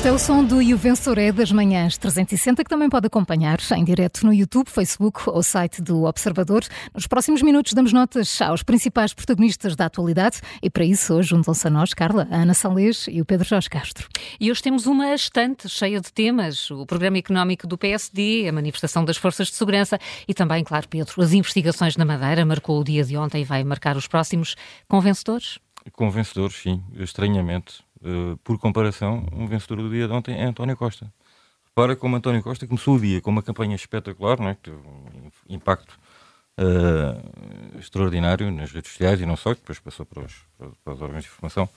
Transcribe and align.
Este 0.00 0.08
é 0.08 0.12
o 0.12 0.18
som 0.18 0.42
do 0.42 0.62
E 0.62 0.72
o 0.72 0.78
Vencedor 0.78 1.18
é 1.18 1.30
das 1.30 1.52
Manhãs 1.52 1.98
360, 1.98 2.64
que 2.64 2.70
também 2.70 2.88
pode 2.88 3.06
acompanhar 3.06 3.58
em 3.76 3.84
direto 3.84 4.24
no 4.24 4.32
YouTube, 4.32 4.70
Facebook 4.70 5.28
ou 5.28 5.42
site 5.42 5.82
do 5.82 6.04
Observador. 6.04 6.64
Nos 6.94 7.06
próximos 7.06 7.42
minutos 7.42 7.74
damos 7.74 7.92
notas 7.92 8.40
aos 8.40 8.62
principais 8.62 9.12
protagonistas 9.12 9.76
da 9.76 9.84
atualidade 9.84 10.40
e 10.62 10.70
para 10.70 10.86
isso 10.86 11.12
hoje 11.12 11.28
juntam-se 11.28 11.66
a 11.66 11.70
nós, 11.70 11.92
Carla, 11.92 12.26
a 12.30 12.36
Ana 12.36 12.54
Salês 12.54 13.08
e 13.10 13.20
o 13.20 13.26
Pedro 13.26 13.46
Jorge 13.46 13.68
Castro. 13.68 14.08
E 14.40 14.50
hoje 14.50 14.62
temos 14.62 14.86
uma 14.86 15.14
estante 15.14 15.68
cheia 15.68 16.00
de 16.00 16.10
temas, 16.10 16.70
o 16.70 16.86
programa 16.86 17.18
económico 17.18 17.66
do 17.66 17.76
PSD, 17.76 18.48
a 18.48 18.52
manifestação 18.52 19.04
das 19.04 19.18
forças 19.18 19.48
de 19.48 19.54
segurança 19.54 19.98
e 20.26 20.32
também, 20.32 20.64
claro, 20.64 20.88
Pedro, 20.88 21.20
as 21.22 21.34
investigações 21.34 21.98
na 21.98 22.06
Madeira, 22.06 22.42
marcou 22.46 22.80
o 22.80 22.84
dia 22.84 23.04
de 23.04 23.18
ontem 23.18 23.42
e 23.42 23.44
vai 23.44 23.62
marcar 23.64 23.98
os 23.98 24.06
próximos. 24.06 24.56
Com 24.88 24.98
vencedores? 24.98 25.58
Com 25.92 26.10
vencedores, 26.10 26.56
sim, 26.56 26.82
estranhamente 26.96 27.84
Uh, 28.02 28.36
por 28.38 28.58
comparação, 28.58 29.26
um 29.32 29.46
vencedor 29.46 29.76
do 29.82 29.90
dia 29.90 30.06
de 30.06 30.12
ontem 30.12 30.34
é 30.34 30.44
António 30.44 30.76
Costa. 30.76 31.12
Repara 31.66 31.94
como 31.94 32.16
António 32.16 32.42
Costa 32.42 32.66
começou 32.66 32.96
o 32.96 33.00
dia 33.00 33.20
com 33.20 33.30
uma 33.30 33.42
campanha 33.42 33.76
espetacular, 33.76 34.40
não 34.40 34.48
é? 34.48 34.54
que 34.54 34.70
teve 34.70 34.76
um 34.76 35.30
impacto 35.48 35.98
uh, 36.58 37.78
extraordinário 37.78 38.50
nas 38.50 38.72
redes 38.72 38.90
sociais 38.90 39.20
e 39.20 39.26
não 39.26 39.36
só, 39.36 39.54
que 39.54 39.60
depois 39.60 39.78
passou 39.78 40.06
para 40.06 40.24
os, 40.24 40.34
para 40.82 40.94
os 40.94 41.02
órgãos 41.02 41.24
de 41.24 41.28
informação, 41.28 41.68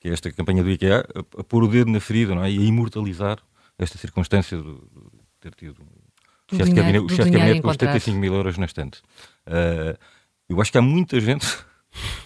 que 0.00 0.08
é 0.08 0.12
esta 0.12 0.30
campanha 0.32 0.62
do 0.62 0.70
IKEA, 0.70 1.06
a, 1.14 1.40
a 1.40 1.44
pôr 1.44 1.62
o 1.62 1.68
dedo 1.68 1.90
na 1.90 2.00
ferida 2.00 2.34
é? 2.46 2.50
e 2.50 2.58
a 2.58 2.62
imortalizar 2.62 3.38
esta 3.78 3.98
circunstância 3.98 4.56
de, 4.56 4.72
de 4.72 4.80
ter 5.40 5.54
tido 5.54 5.82
o 6.50 6.56
chefe 6.56 6.70
de 6.70 7.30
gabinete 7.30 7.62
com 7.62 7.70
75 7.70 8.18
mil 8.18 8.34
euros 8.34 8.56
na 8.56 8.66
estante. 8.66 9.02
Uh, 9.46 9.98
eu 10.48 10.60
acho 10.60 10.72
que 10.72 10.78
há 10.78 10.82
muita 10.82 11.20
gente 11.20 11.46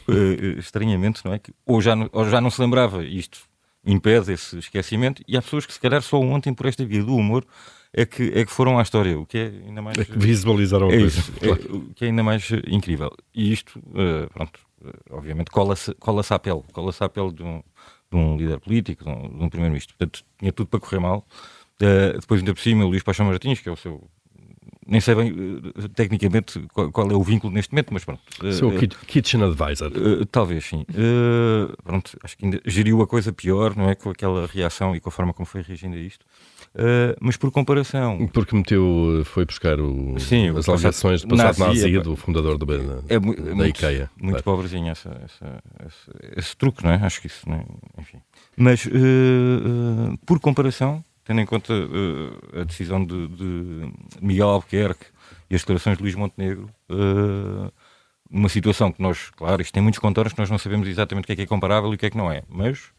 uh, 0.09 0.59
estranhamente, 0.59 1.25
não 1.25 1.33
é? 1.33 1.39
Que 1.39 1.53
ou 1.67 1.81
já, 1.81 1.95
ou 2.13 2.29
já 2.29 2.41
não 2.41 2.51
se 2.51 2.61
lembrava, 2.61 3.05
isto 3.05 3.41
impede 3.85 4.33
esse 4.33 4.59
esquecimento, 4.59 5.23
e 5.27 5.37
há 5.37 5.43
pessoas 5.43 5.67
que 5.67 5.73
se 5.73 5.81
calhar 5.81 6.03
só 6.03 6.19
ontem, 6.21 6.55
por 6.55 6.67
esta 6.67 6.85
via 6.85 7.03
do 7.03 7.17
humor, 7.17 7.45
é 7.93 8.07
que, 8.07 8.33
é 8.35 8.45
que 8.45 8.51
foram 8.51 8.79
à 8.79 8.83
história, 8.83 9.19
o 9.19 9.27
que 9.27 9.39
é 9.39 9.47
ainda 9.67 9.83
mais. 9.83 9.99
É 9.99 10.05
que 10.05 10.19
visualizaram 10.19 10.91
é 10.91 10.97
isso, 10.97 11.33
é, 11.41 11.51
o 11.51 11.93
que 11.95 12.05
é 12.05 12.09
ainda 12.09 12.23
mais 12.23 12.49
incrível. 12.67 13.11
E 13.35 13.53
isto, 13.53 13.79
uh, 13.79 14.33
pronto, 14.33 14.61
obviamente 15.11 15.51
cola-se 15.51 15.95
cola 15.95 16.23
à 16.29 16.39
pele, 16.39 16.63
cola-se 16.73 17.03
à 17.05 17.09
pele 17.09 17.33
de 17.33 17.43
um, 17.43 17.63
de 18.11 18.17
um 18.17 18.37
líder 18.37 18.61
político, 18.61 19.05
de 19.05 19.11
um, 19.11 19.45
um 19.45 19.49
primeiro-ministro. 19.49 19.95
Portanto, 19.97 20.25
tinha 20.39 20.53
tudo 20.53 20.69
para 20.69 20.81
correr 20.81 21.01
mal. 21.01 21.27
Uh, 21.81 22.19
depois, 22.21 22.41
ainda 22.41 22.55
por 22.55 22.61
cima, 22.61 22.85
o 22.85 22.89
Luís 22.89 23.03
Paixão 23.03 23.27
Martins, 23.27 23.61
que 23.61 23.69
é 23.69 23.73
o 23.73 23.77
seu 23.77 24.09
nem 24.87 25.01
sei 25.01 25.15
bem 25.15 25.33
uh, 25.33 25.89
tecnicamente 25.91 26.61
qual, 26.73 26.91
qual, 26.91 27.11
é 27.11 27.15
o 27.15 27.23
vínculo 27.23 27.53
neste 27.53 27.73
momento, 27.73 27.93
mas 27.93 28.05
pronto. 28.05 28.21
Uh, 28.43 28.53
Seu 28.53 28.71
kitchen 29.07 29.43
advisor. 29.43 29.93
Uh, 29.93 30.27
talvez 30.27 30.65
sim. 30.65 30.85
pronto, 31.85 32.19
acho 32.23 32.37
que 32.37 32.45
ainda 32.45 32.61
geriu 32.65 33.01
a 33.03 33.07
coisa 33.07 33.33
pior, 33.33 33.77
não 33.77 33.89
é? 33.89 33.95
Com 33.95 34.11
aquela 34.11 34.47
reação 34.47 34.95
e 34.97 35.01
com 35.01 35.09
a 35.09 35.13
forma 35.13 35.33
como 35.33 35.47
foi 35.47 35.63
reagindo 35.63 35.97
a 35.97 36.01
isto. 36.01 36.25
mas 37.21 37.37
por 37.37 37.51
comparação. 37.51 38.27
Porque 38.33 38.57
meteu, 38.57 39.23
foi 39.25 39.45
buscar 39.45 39.79
o, 39.79 40.19
sim, 40.19 40.49
as 40.57 40.69
alegações 40.69 41.23
do 41.23 41.37
passado 41.37 41.59
nazi, 41.59 41.83
nazi 41.83 41.97
é, 41.97 42.01
do 42.01 42.17
fundador 42.17 42.59
do, 42.59 42.67
da, 42.67 42.75
é, 43.09 43.19
da 43.19 43.21
muito, 43.21 43.69
IKEA. 43.69 44.11
Muito 44.17 44.43
claro. 44.43 44.43
pobrezinho 44.43 44.91
essa, 44.91 45.11
essa, 45.25 45.63
esse, 45.87 46.39
esse, 46.39 46.57
truque, 46.57 46.83
não 46.83 46.91
é? 46.91 46.97
Acho 46.97 47.21
que 47.21 47.29
isso, 47.29 47.49
é? 47.49 47.65
enfim. 48.01 48.19
Mas 48.57 48.89
por 50.27 50.41
comparação 50.41 51.05
tendo 51.25 51.41
em 51.41 51.47
conta 51.47 51.73
uh, 51.73 52.61
a 52.61 52.65
decisão 52.65 53.05
de, 53.05 53.29
de, 53.29 53.93
Miguel 54.21 54.49
Albuquerque 54.49 55.07
e 55.49 55.55
as 55.55 55.63
declarações 55.63 55.97
de 55.97 56.03
Luís 56.03 56.15
Montenegro, 56.15 56.69
uh, 56.91 57.73
uma 58.31 58.49
situação 58.49 58.91
que 58.91 59.01
nós, 59.01 59.31
claro, 59.31 59.61
isto 59.63 59.73
tem 59.73 59.83
muitos 59.83 60.01
contornos 60.01 60.33
que 60.33 60.41
nós 60.41 60.51
não 60.51 60.59
sabemos 60.59 60.89
exatamente 60.89 61.25
o 61.25 61.27
que 61.27 61.33
é 61.33 61.37
que 61.37 61.43
é 61.43 61.47
comparável 61.47 61.93
e 61.93 61.95
o 61.95 61.99
que 61.99 62.07
é 62.07 62.11
que 62.11 62.17
não 62.17 62.31
é, 62.31 62.43
mas 62.49 62.91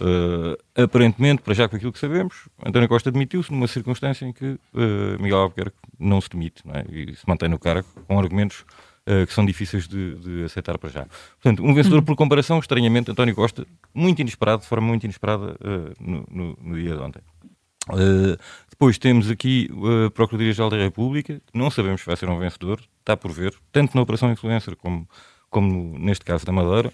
uh, 0.00 0.56
aparentemente, 0.74 1.42
para 1.42 1.54
já 1.54 1.68
com 1.68 1.76
aquilo 1.76 1.92
que 1.92 1.98
sabemos, 1.98 2.48
António 2.64 2.88
Costa 2.88 3.10
demitiu-se 3.10 3.52
numa 3.52 3.68
circunstância 3.68 4.24
em 4.24 4.32
que 4.32 4.58
Miguel 5.20 5.38
Albuquerque 5.38 5.76
não 5.98 6.20
se 6.20 6.30
demite 6.30 6.66
não 6.66 6.74
é? 6.74 6.84
e 6.90 7.14
se 7.14 7.28
mantém 7.28 7.48
no 7.48 7.58
cargo 7.58 7.86
com 8.06 8.18
argumentos 8.18 8.64
que 9.26 9.32
são 9.32 9.44
difíceis 9.44 9.88
de, 9.88 10.14
de, 10.16 10.44
aceitar 10.44 10.78
para 10.78 10.88
já. 10.88 11.06
Portanto, 11.42 11.64
um 11.64 11.74
vencedor 11.74 12.00
por 12.02 12.14
comparação, 12.14 12.60
estranhamente, 12.60 13.10
António 13.10 13.34
Costa, 13.34 13.66
muito 13.92 14.20
inesperado, 14.20 14.62
de 14.62 14.68
forma 14.68 14.86
muito 14.86 15.02
inesperada 15.02 15.56
no, 15.98 16.24
no, 16.30 16.58
no 16.62 16.76
dia 16.76 16.94
de 16.94 17.02
ontem. 17.02 17.20
Uh, 17.88 18.36
depois 18.70 18.98
temos 18.98 19.30
aqui 19.30 19.68
a 19.70 20.06
uh, 20.06 20.10
Procuradoria-Geral 20.10 20.70
da 20.70 20.76
República, 20.76 21.40
não 21.52 21.70
sabemos 21.70 22.00
se 22.00 22.06
vai 22.06 22.16
ser 22.16 22.28
um 22.28 22.38
vencedor, 22.38 22.80
está 23.00 23.16
por 23.16 23.30
ver, 23.30 23.54
tanto 23.72 23.94
na 23.94 24.02
Operação 24.02 24.30
Influencer 24.30 24.76
como, 24.76 25.08
como 25.48 25.98
neste 25.98 26.24
caso 26.24 26.46
da 26.46 26.52
Madeira. 26.52 26.92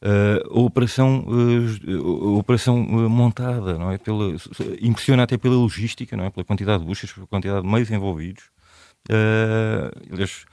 Uh, 0.00 0.58
a 0.58 0.60
operação, 0.60 1.24
uh, 1.26 2.34
a 2.34 2.38
operação 2.38 2.76
montada, 2.76 3.76
não 3.78 3.90
é? 3.90 3.98
Pela, 3.98 4.36
impressiona 4.80 5.24
até 5.24 5.36
pela 5.36 5.54
logística, 5.54 6.16
não 6.16 6.24
é? 6.24 6.30
Pela 6.30 6.44
quantidade 6.44 6.80
de 6.80 6.86
buchas, 6.86 7.12
pela 7.12 7.26
quantidade 7.26 7.62
de 7.62 7.68
meios 7.68 7.90
envolvidos. 7.90 8.44
aliás, 10.10 10.44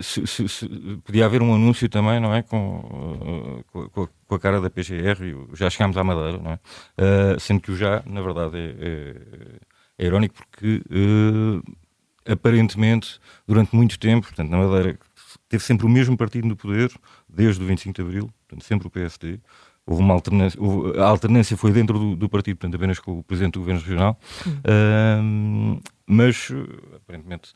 se, 0.00 0.26
se, 0.26 0.48
se, 0.48 0.68
podia 1.04 1.26
haver 1.26 1.42
um 1.42 1.54
anúncio 1.54 1.88
também, 1.88 2.20
não 2.20 2.32
é? 2.34 2.42
Com, 2.42 3.62
com, 3.72 4.08
com 4.26 4.34
a 4.34 4.38
cara 4.38 4.60
da 4.60 4.70
PGR, 4.70 5.54
já 5.54 5.68
chegámos 5.68 5.96
à 5.96 6.04
Madeira, 6.04 6.38
não 6.38 6.52
é? 6.52 6.58
Uh, 6.98 7.40
sendo 7.40 7.60
que 7.60 7.72
o 7.72 7.76
já, 7.76 8.02
na 8.06 8.22
verdade, 8.22 8.56
é, 8.56 8.76
é, 9.98 10.04
é 10.04 10.06
irónico 10.06 10.34
porque 10.34 10.82
uh, 10.90 11.62
aparentemente, 12.30 13.18
durante 13.46 13.74
muito 13.74 13.98
tempo, 13.98 14.26
portanto, 14.26 14.50
na 14.50 14.58
Madeira 14.58 14.98
teve 15.48 15.64
sempre 15.64 15.86
o 15.86 15.88
mesmo 15.88 16.16
partido 16.16 16.46
no 16.46 16.56
poder, 16.56 16.90
desde 17.28 17.62
o 17.62 17.66
25 17.66 17.94
de 17.94 18.02
Abril, 18.02 18.30
portanto, 18.48 18.64
sempre 18.64 18.86
o 18.86 18.90
PSD. 18.90 19.40
Houve 19.84 20.00
uma 20.00 20.14
alternância, 20.14 20.60
houve, 20.62 20.96
a 20.98 21.04
alternância 21.04 21.56
foi 21.56 21.72
dentro 21.72 21.98
do, 21.98 22.14
do, 22.14 22.28
partido, 22.28 22.56
portanto, 22.56 22.76
apenas 22.76 23.00
com 23.00 23.18
o 23.18 23.22
presidente 23.24 23.54
do 23.54 23.60
governo 23.60 23.80
regional, 23.80 24.20
uh, 24.46 25.82
mas 26.06 26.52
aparentemente 26.94 27.52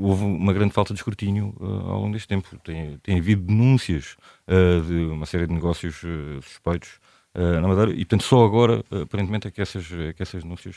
houve 0.00 0.24
uma 0.24 0.52
grande 0.52 0.72
falta 0.72 0.92
de 0.92 1.00
escrutínio 1.00 1.54
uh, 1.60 1.90
ao 1.90 2.00
longo 2.00 2.12
deste 2.12 2.28
tempo. 2.28 2.48
Tem, 2.64 2.98
tem 3.02 3.18
havido 3.18 3.42
denúncias 3.42 4.16
uh, 4.48 4.80
de 4.82 5.06
uma 5.06 5.26
série 5.26 5.46
de 5.46 5.52
negócios 5.52 6.02
uh, 6.02 6.42
suspeitos 6.42 7.00
na 7.34 7.66
Madeira 7.66 7.92
e, 7.92 8.04
portanto, 8.04 8.24
só 8.24 8.44
agora, 8.44 8.84
aparentemente, 8.90 9.48
é 9.48 9.50
que 9.50 9.62
essas, 9.62 9.90
é 9.90 10.12
que 10.12 10.22
essas 10.22 10.42
denúncias 10.42 10.76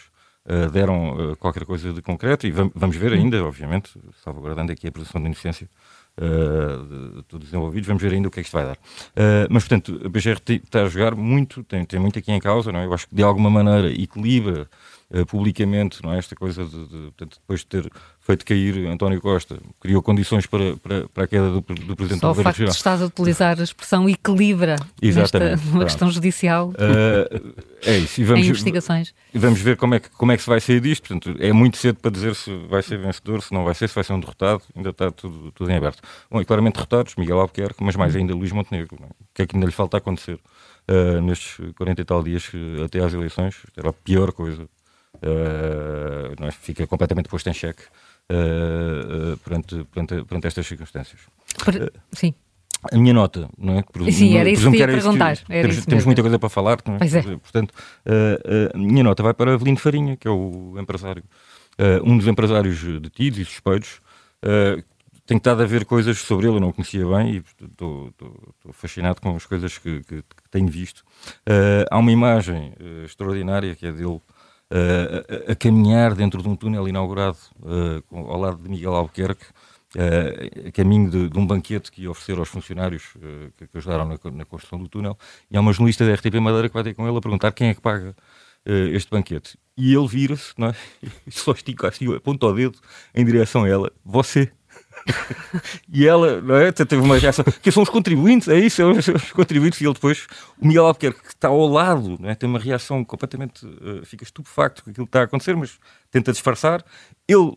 deram 0.72 1.35
qualquer 1.38 1.66
coisa 1.66 1.91
de 1.91 2.01
concreto 2.01 2.47
e 2.47 2.51
vamos, 2.51 2.72
vamos 2.73 2.96
ver 2.96 3.12
ainda, 3.12 3.44
obviamente, 3.44 3.91
salvaguardando 4.23 4.72
aqui 4.72 4.88
a 4.88 4.91
presunção 4.91 5.19
de 5.19 5.28
inocência 5.28 5.69
uh, 6.17 7.16
de 7.17 7.23
todos 7.23 7.47
desenvolvidos, 7.47 7.88
vamos 7.88 8.02
ver 8.02 8.13
ainda 8.13 8.28
o 8.28 8.31
que 8.31 8.40
é 8.40 8.44
que 8.44 8.47
isto 8.47 8.53
vai 8.53 8.66
dar. 8.66 8.75
Uh, 8.75 9.47
mas, 9.50 9.67
portanto, 9.67 10.02
a 10.03 10.09
BGR 10.09 10.41
está 10.47 10.84
a 10.84 10.90
jogar 10.90 11.16
muito, 11.16 11.63
tem, 11.63 11.85
tem 11.85 12.00
muito 12.00 12.19
aqui 12.19 12.31
em 12.31 12.40
causa, 12.40 12.72
não 12.72 12.79
é? 12.79 12.85
eu 12.85 12.94
acho 12.94 13.07
que 13.07 13.16
de 13.16 13.23
alguma 13.23 13.50
maneira 13.50 13.91
equilibra 13.91 14.67
uh, 15.12 15.26
publicamente 15.26 16.04
não 16.04 16.14
é? 16.14 16.18
esta 16.18 16.36
coisa 16.36 16.64
de, 16.66 16.88
de, 16.88 16.98
portanto, 17.12 17.38
depois 17.40 17.60
de 17.62 17.66
ter 17.68 17.92
feito 18.20 18.46
cair 18.46 18.88
António 18.88 19.22
Costa, 19.22 19.60
criou 19.80 20.02
condições 20.02 20.46
para, 20.46 20.78
para, 20.78 21.08
para 21.10 21.24
a 21.24 21.28
queda 21.28 21.50
do, 21.52 21.62
do 21.62 21.96
Presidente 21.96 22.22
Só 22.22 22.30
do 22.30 22.36
Governo 22.36 22.42
o 22.42 22.44
facto 22.44 22.64
de 22.64 22.70
estás 22.70 23.02
a 23.02 23.06
utilizar 23.06 23.60
a 23.60 23.64
expressão 23.64 24.10
equilibra 24.10 24.76
Exatamente, 25.02 25.52
nesta, 25.52 25.70
numa 25.72 25.84
questão 25.86 26.10
judicial 26.10 26.70
uh, 26.70 27.66
é 27.86 27.98
isso. 28.00 28.20
E 28.20 28.24
vamos, 28.24 28.48
investigações. 28.48 29.14
Vamos 29.34 29.62
ver 29.62 29.78
como 29.78 29.94
é, 29.96 30.00
que, 30.00 30.10
como 30.10 30.32
é 30.32 30.38
que 30.38 30.44
se 30.44 30.50
vai 30.50 30.60
sair 30.60 30.82
disto. 30.82 31.08
Portanto, 31.08 31.38
é 31.40 31.54
muito 31.54 31.78
cedo 31.78 32.00
para 32.00 32.12
dizer 32.12 32.36
se 32.36 32.52
vai 32.68 32.82
ser 32.82 32.98
vencedor, 32.98 33.42
se 33.44 33.54
não 33.54 33.64
vai 33.64 33.76
ser, 33.76 33.88
se 33.88 33.96
vai 33.96 34.04
ser 34.04 34.14
um 34.14 34.20
derrotado, 34.20 34.62
ainda 34.76 34.90
está 34.90 35.12
tudo, 35.12 35.52
tudo 35.52 35.70
em 35.70 35.76
aberto. 35.76 36.02
Bom, 36.30 36.42
e 36.42 36.46
claramente 36.46 36.74
derrotados, 36.76 37.16
Miguel 37.16 37.40
Albuquerque, 37.40 37.84
mas 37.84 37.96
mais 37.96 38.16
ainda 38.16 38.34
Luís 38.34 38.52
Montenegro. 38.52 38.98
É? 39.02 39.06
O 39.06 39.10
que 39.34 39.42
é 39.44 39.46
que 39.46 39.56
ainda 39.56 39.68
lhe 39.68 39.72
falta 39.72 39.98
acontecer 39.98 40.40
uh, 40.90 41.22
nestes 41.22 41.58
40 41.76 42.02
e 42.02 42.06
tal 42.06 42.24
dias 42.24 42.52
até 42.84 43.00
às 43.00 43.14
eleições? 43.14 43.58
Era 43.78 43.90
a 43.90 43.94
pior 43.94 44.32
coisa. 44.32 44.68
Uh, 45.22 46.36
não 46.40 46.48
é? 46.48 46.52
Fica 46.52 46.86
completamente 46.88 47.30
posto 47.30 47.50
em 47.50 47.53
xeque 47.53 47.84
uh, 48.31 49.38
perante, 49.38 49.84
perante, 49.85 50.23
perante, 50.23 50.47
estas 50.47 50.66
circunstâncias. 50.67 51.22
Sim. 52.12 52.34
A 52.91 52.97
minha 52.97 53.14
nota, 53.14 53.50
não 53.58 53.79
é? 53.79 53.82
Por, 53.82 54.12
Sim, 54.12 54.38
era 54.38 54.47
isso 54.50 54.70
que 54.70 54.78
ia 54.78 54.88
perguntar. 54.88 55.38
Que, 55.38 55.46
temos, 55.46 55.85
temos 55.85 56.06
muita 56.06 56.22
coisa 56.22 56.38
para 56.38 56.50
falar, 56.50 56.78
não 56.85 56.96
é? 56.96 56.97
Pois 57.00 57.16
é. 57.16 57.22
Portanto, 57.22 57.73
a 58.73 58.78
minha 58.78 59.03
nota 59.03 59.23
vai 59.23 59.34
para 59.34 59.56
Avelino 59.56 59.78
Farinha, 59.78 60.16
que 60.16 60.28
é 60.28 60.32
o 60.32 60.76
empresário, 60.78 61.23
um 62.03 62.16
dos 62.16 62.28
empresários 62.28 62.84
detidos 63.02 63.40
e 63.40 63.46
suspeitos, 63.46 64.02
tenho 65.26 65.40
estado 65.40 65.64
a 65.64 65.66
ver 65.66 65.85
coisas 65.85 66.20
sobre 66.20 66.46
ele, 66.46 66.58
eu 66.58 66.59
não 66.59 66.72
conhecia 66.72 67.03
bem 67.08 67.38
e 67.38 67.44
estou 67.64 68.14
fascinado 68.72 69.20
com 69.20 69.35
as 69.35 69.47
coisas 69.47 69.79
que, 69.79 70.03
que, 70.03 70.17
que 70.17 70.50
tenho 70.52 70.67
visto. 70.67 71.03
Há 71.90 71.97
uma 71.97 72.12
imagem 72.12 72.73
extraordinária 73.03 73.73
que 73.73 73.88
é 73.88 73.91
dele 73.91 74.22
a, 74.78 75.52
a, 75.52 75.56
caminhar 75.56 76.14
dentro 76.14 76.42
de 76.42 76.50
um 76.50 76.56
túnel 76.56 76.88
inaugurado 76.88 77.38
ao 78.12 78.40
lado 78.40 78.62
de 78.62 78.70
Miguel 78.70 78.94
Albuquerque, 78.94 79.46
a 80.68 80.72
caminho 80.72 81.10
de, 81.10 81.30
de, 81.30 81.40
um 81.40 81.48
banquete 81.48 81.92
que 81.92 82.02
ia 82.02 82.12
oferecer 82.12 82.38
aos 82.38 82.50
funcionários 82.50 83.04
que, 83.58 83.68
que, 83.68 83.78
ajudaram 83.78 84.06
na, 84.06 84.32
na, 84.32 84.46
construção 84.46 84.80
do 84.80 84.90
túnel. 84.90 85.18
E 85.50 85.56
há 85.56 85.62
uma 85.62 85.72
jornalista 85.72 86.06
da 86.06 86.14
RTP 86.14 86.36
Madeira 86.36 86.68
que 86.68 86.74
vai 86.74 86.84
ter 86.84 86.94
com 86.94 87.08
ele 87.08 87.18
a 87.18 87.22
perguntar 87.22 87.52
quem 87.54 87.70
é 87.70 87.74
que 87.74 87.82
paga 87.82 88.16
este 88.66 89.10
banquete. 89.10 89.58
E 89.78 89.94
ele 89.94 90.08
vira-se, 90.08 90.54
não 90.58 90.68
é? 90.68 90.76
Só 91.30 91.52
estica 91.52 91.88
assim, 91.88 92.14
aponta 92.14 92.46
o 92.46 92.54
dedo 92.54 92.80
em 93.14 93.26
direção 93.26 93.64
a 93.64 93.70
ela: 93.70 93.92
Você. 94.04 94.52
E 95.92 96.08
ela 96.08 96.42
é, 96.64 96.72
teve 96.72 96.97
uma 96.97 97.18
reação, 97.18 97.46
que 97.62 97.72
são 97.72 97.84
os 97.84 97.90
contribuintes, 97.90 98.47
é 98.47 98.58
isso, 98.58 98.78
são 99.02 99.14
os 99.14 99.32
contribuintes, 99.32 99.80
e 99.82 99.86
ele 99.86 99.94
depois, 99.94 100.28
o 100.59 100.68
Miguel 100.68 100.86
Albuquerque, 100.88 101.22
que 101.22 101.28
está 101.30 101.47
ao 101.47 101.68
lado, 101.68 102.20
é, 102.24 102.36
tem 102.36 102.50
uma 102.50 102.59
reação 102.59 103.03
completamente, 103.03 103.66
uh, 103.66 104.06
fica 104.06 104.24
estupefacto 104.24 104.84
com 104.84 104.90
aquilo 104.90 105.06
que 105.06 105.09
está 105.09 105.22
a 105.22 105.24
acontecer, 105.24 105.56
mas 105.56 105.78
tenta 106.16 106.32
disfarçar, 106.32 106.82
ele 107.28 107.52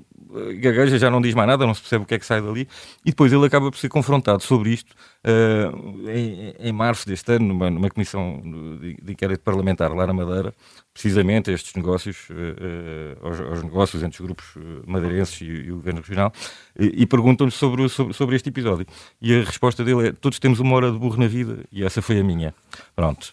gagueja, 0.60 0.98
já 0.98 1.10
não 1.10 1.20
diz 1.20 1.32
mais 1.32 1.48
nada, 1.48 1.64
não 1.64 1.72
se 1.72 1.80
percebe 1.80 2.04
o 2.04 2.06
que 2.06 2.14
é 2.14 2.18
que 2.18 2.26
sai 2.26 2.42
dali, 2.42 2.68
e 3.04 3.10
depois 3.10 3.32
ele 3.32 3.46
acaba 3.46 3.70
por 3.70 3.78
ser 3.78 3.88
confrontado 3.88 4.42
sobre 4.42 4.70
isto 4.70 4.92
uh, 5.24 6.10
em, 6.10 6.54
em, 6.58 6.72
março 6.72 7.08
deste 7.08 7.32
ano, 7.32 7.46
numa, 7.46 7.70
numa 7.70 7.88
comissão 7.88 8.42
de, 8.80 8.94
de, 9.00 9.12
inquérito 9.12 9.42
parlamentar 9.42 9.92
lá 9.92 10.06
na 10.06 10.12
Madeira, 10.12 10.52
precisamente 10.92 11.50
a 11.50 11.54
estes 11.54 11.72
negócios, 11.74 12.28
uh, 12.30 12.34
uh, 12.34 13.26
aos, 13.26 13.40
aos, 13.40 13.62
negócios 13.62 14.02
entre 14.02 14.20
os 14.20 14.26
grupos 14.26 14.46
madeirenses 14.86 15.40
e, 15.40 15.44
e 15.44 15.72
o 15.72 15.76
governo 15.76 16.00
regional, 16.00 16.32
e, 16.78 17.02
e 17.02 17.06
perguntam-lhe 17.06 17.52
sobre, 17.52 17.88
sobre, 17.88 18.12
sobre, 18.12 18.36
este 18.36 18.48
episódio. 18.48 18.86
E 19.22 19.34
a 19.34 19.44
resposta 19.44 19.84
dele 19.84 20.08
é: 20.08 20.12
todos 20.12 20.38
temos 20.38 20.60
uma 20.60 20.74
hora 20.74 20.90
de 20.90 20.98
burro 20.98 21.18
na 21.18 21.28
vida, 21.28 21.64
e 21.72 21.84
essa 21.84 22.02
foi 22.02 22.18
a 22.18 22.24
minha. 22.24 22.54
Pronto. 22.94 23.32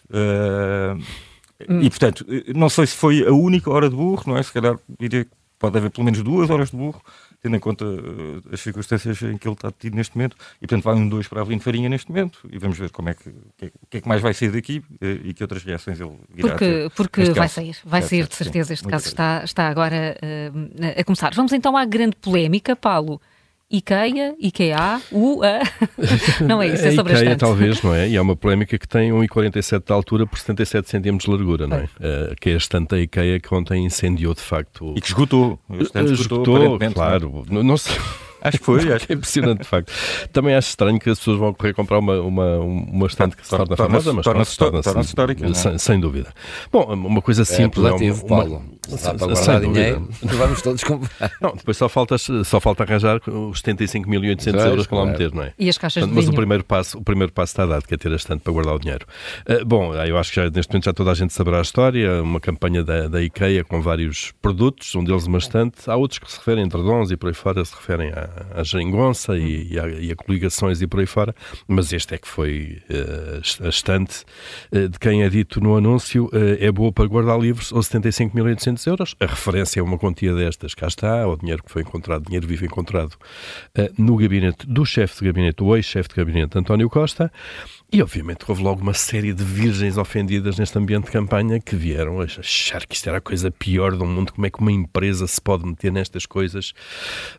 Hum. 1.68 1.80
E 1.80 1.88
portanto, 1.88 2.26
não 2.54 2.68
sei 2.68 2.86
se 2.86 2.96
foi 2.96 3.26
a 3.26 3.32
única 3.32 3.70
hora 3.70 3.88
de 3.88 3.96
burro, 3.96 4.24
não 4.26 4.36
é? 4.36 4.42
Se 4.42 4.52
calhar 4.52 4.78
diria 4.98 5.24
que 5.24 5.30
pode 5.58 5.78
haver 5.78 5.90
pelo 5.90 6.04
menos 6.04 6.22
duas 6.22 6.50
horas 6.50 6.70
de 6.70 6.76
burro, 6.76 7.00
tendo 7.42 7.56
em 7.56 7.60
conta 7.60 7.84
uh, 7.84 8.42
as 8.52 8.60
circunstâncias 8.60 9.22
em 9.22 9.38
que 9.38 9.48
ele 9.48 9.54
está 9.54 9.68
detido 9.68 9.96
neste 9.96 10.14
momento, 10.16 10.36
e 10.56 10.66
portanto 10.66 10.84
vai 10.84 10.94
um 10.94 11.08
dois 11.08 11.26
para 11.28 11.40
Avelino 11.40 11.62
Farinha 11.62 11.88
neste 11.88 12.10
momento, 12.10 12.40
e 12.50 12.58
vamos 12.58 12.78
ver 12.78 12.90
como 12.90 13.08
é 13.08 13.14
que, 13.14 13.30
que, 13.56 13.72
que 13.90 13.96
é 13.98 14.00
que 14.00 14.08
mais 14.08 14.20
vai 14.20 14.34
sair 14.34 14.50
daqui 14.50 14.78
uh, 14.78 15.04
e 15.24 15.32
que 15.32 15.42
outras 15.42 15.62
reações 15.64 15.98
ele 16.00 16.12
irá 16.36 16.50
Porque, 16.50 16.90
porque 16.94 17.24
vai 17.24 17.34
caso. 17.34 17.54
sair, 17.54 17.76
vai 17.84 18.02
sair 18.02 18.28
de 18.28 18.34
certeza, 18.34 18.68
sim, 18.68 18.74
este 18.74 18.88
caso 18.88 19.06
está, 19.06 19.42
está 19.44 19.68
agora 19.68 20.16
uh, 20.22 21.00
a 21.00 21.04
começar. 21.04 21.32
Vamos 21.34 21.52
então 21.52 21.76
à 21.76 21.84
grande 21.84 22.16
polémica, 22.16 22.76
Paulo. 22.76 23.20
IKEA, 23.70 24.36
IKEA, 24.38 25.02
UA. 25.10 25.60
Não 26.46 26.62
é 26.62 26.68
isso, 26.68 26.86
é 26.86 26.92
sobre 26.92 27.14
IKEA, 27.14 27.36
talvez, 27.36 27.82
não 27.82 27.92
é? 27.92 28.08
E 28.08 28.16
há 28.16 28.22
uma 28.22 28.36
polémica 28.36 28.78
que 28.78 28.86
tem 28.86 29.10
1,47 29.10 29.84
de 29.84 29.92
altura 29.92 30.26
por 30.26 30.38
77 30.38 30.88
cm 30.88 31.16
de 31.16 31.30
largura, 31.30 31.66
não 31.66 31.78
é? 31.78 31.84
Uh, 31.84 32.36
que 32.40 32.50
é 32.50 32.54
a 32.54 32.56
estante 32.56 32.90
da 32.90 33.00
IKEA 33.00 33.40
que 33.40 33.52
ontem 33.52 33.84
incendiou 33.84 34.34
de 34.34 34.40
facto. 34.40 34.94
E 34.96 35.00
que 35.00 35.08
esgotou. 35.08 35.58
Esgotou, 35.68 36.12
esgotou 36.12 36.78
é? 36.80 36.90
claro. 36.92 37.44
Não, 37.50 37.62
não 37.64 37.76
sei. 37.76 37.96
Acho 38.48 38.58
que 38.58 38.64
foi. 38.64 38.92
Acho. 38.92 39.06
É 39.08 39.14
impressionante, 39.14 39.62
de 39.62 39.68
facto. 39.68 39.92
Também 40.32 40.54
acho 40.54 40.68
estranho 40.68 40.98
que 40.98 41.10
as 41.10 41.18
pessoas 41.18 41.38
vão 41.38 41.52
correr 41.54 41.72
comprar 41.74 41.98
uma, 41.98 42.20
uma, 42.20 42.58
uma 42.58 43.06
estante 43.06 43.36
que 43.36 43.44
se 43.44 43.50
torna, 43.50 43.76
famosa, 43.76 44.12
mas 44.12 44.24
torna-se 44.24 44.56
torna 44.56 44.82
torna 44.82 45.00
histórica. 45.00 45.54
Sem, 45.54 45.72
é? 45.72 45.78
sem, 45.78 46.00
dúvida. 46.00 46.32
Bom, 46.70 46.84
uma 46.94 47.22
coisa 47.22 47.44
simples. 47.44 47.84
É 47.84 47.88
apelativo, 47.88 48.20
é 48.20 48.32
uma, 48.32 48.44
Paulo. 48.44 48.76
Dá 48.88 49.14
para 49.14 49.26
guardar 49.26 49.60
dinheiro, 49.60 50.08
vamos 50.22 50.62
todos 50.62 50.84
comprar. 50.84 51.32
Não, 51.40 51.54
depois 51.56 51.76
só 51.76 51.88
falta, 51.88 52.16
só 52.18 52.60
falta 52.60 52.84
arranjar 52.84 53.20
os 53.26 53.60
75.800 53.60 54.66
euros 54.66 54.86
para 54.86 54.98
lá 54.98 55.06
meter, 55.06 55.32
não 55.32 55.42
é? 55.42 55.52
E 55.58 55.68
as 55.68 55.76
caixas 55.76 56.02
Portanto, 56.02 56.20
de 56.20 56.26
Mas 56.26 56.32
o 56.32 56.36
primeiro, 56.36 56.64
passo, 56.64 56.98
o 56.98 57.02
primeiro 57.02 57.32
passo 57.32 57.52
está 57.52 57.66
dado, 57.66 57.86
que 57.86 57.94
é 57.94 57.96
ter 57.96 58.12
a 58.12 58.16
estante 58.16 58.42
para 58.42 58.52
guardar 58.52 58.74
o 58.74 58.78
dinheiro. 58.78 59.06
Uh, 59.48 59.64
bom, 59.64 59.92
eu 59.94 60.16
acho 60.16 60.30
que 60.30 60.36
já, 60.36 60.48
neste 60.50 60.72
momento 60.72 60.84
já 60.84 60.92
toda 60.92 61.10
a 61.10 61.14
gente 61.14 61.32
saberá 61.32 61.58
a 61.58 61.62
história, 61.62 62.22
uma 62.22 62.40
campanha 62.40 62.84
da, 62.84 63.08
da 63.08 63.22
IKEA 63.22 63.64
com 63.64 63.80
vários 63.80 64.32
produtos, 64.40 64.94
um 64.94 65.02
deles 65.02 65.26
uma 65.26 65.38
estante. 65.38 65.90
Há 65.90 65.96
outros 65.96 66.18
que 66.20 66.30
se 66.30 66.38
referem 66.38 66.64
a 66.64 66.68
dons 66.68 67.10
e 67.10 67.16
por 67.16 67.28
aí 67.28 67.34
fora 67.34 67.64
se 67.64 67.74
referem 67.74 68.10
à, 68.10 68.28
à 68.54 68.62
geringonça 68.62 69.36
e, 69.36 69.72
e, 69.72 69.78
a, 69.78 69.88
e, 69.88 70.12
a, 70.12 70.16
coligações 70.16 70.80
e 70.82 70.86
por 70.86 71.00
aí 71.00 71.06
fora, 71.06 71.34
mas 71.66 71.92
este 71.92 72.14
é 72.14 72.18
que 72.18 72.28
foi 72.28 72.82
uh, 72.90 73.66
a 73.66 73.68
estante 73.68 74.24
uh, 74.72 74.88
de 74.88 74.98
quem 74.98 75.22
é 75.22 75.28
dito 75.28 75.60
no 75.60 75.76
anúncio, 75.76 76.30
é 76.60 76.70
boa 76.70 76.92
para 76.92 77.06
guardar 77.06 77.38
livros 77.38 77.72
ou 77.72 77.80
75.800 77.80 78.86
euros. 78.86 79.14
A 79.20 79.26
referência 79.26 79.80
é 79.80 79.82
uma 79.82 79.98
quantia 79.98 80.34
destas, 80.34 80.74
cá 80.74 80.86
está, 80.86 81.26
o 81.26 81.36
dinheiro 81.36 81.62
que 81.62 81.70
foi 81.70 81.82
encontrado, 81.82 82.24
dinheiro 82.24 82.46
vivo 82.46 82.64
encontrado 82.64 83.12
uh, 83.78 84.02
no 84.02 84.16
gabinete 84.16 84.66
do 84.66 84.84
chefe 84.84 85.20
de 85.20 85.26
gabinete, 85.26 85.62
o 85.62 85.76
ex-chefe 85.76 86.08
de 86.10 86.14
gabinete 86.14 86.58
António 86.58 86.88
Costa. 86.88 87.30
E, 87.92 88.02
obviamente, 88.02 88.44
houve 88.48 88.62
logo 88.62 88.82
uma 88.82 88.92
série 88.92 89.32
de 89.32 89.44
virgens 89.44 89.96
ofendidas 89.96 90.58
neste 90.58 90.76
ambiente 90.76 91.04
de 91.04 91.12
campanha 91.12 91.60
que 91.60 91.76
vieram 91.76 92.20
achar 92.20 92.84
que 92.84 92.96
isto 92.96 93.08
era 93.08 93.18
a 93.18 93.20
coisa 93.20 93.48
pior 93.48 93.96
do 93.96 94.04
mundo. 94.04 94.32
Como 94.32 94.44
é 94.44 94.50
que 94.50 94.58
uma 94.58 94.72
empresa 94.72 95.24
se 95.26 95.40
pode 95.40 95.64
meter 95.64 95.92
nestas 95.92 96.26
coisas? 96.26 96.72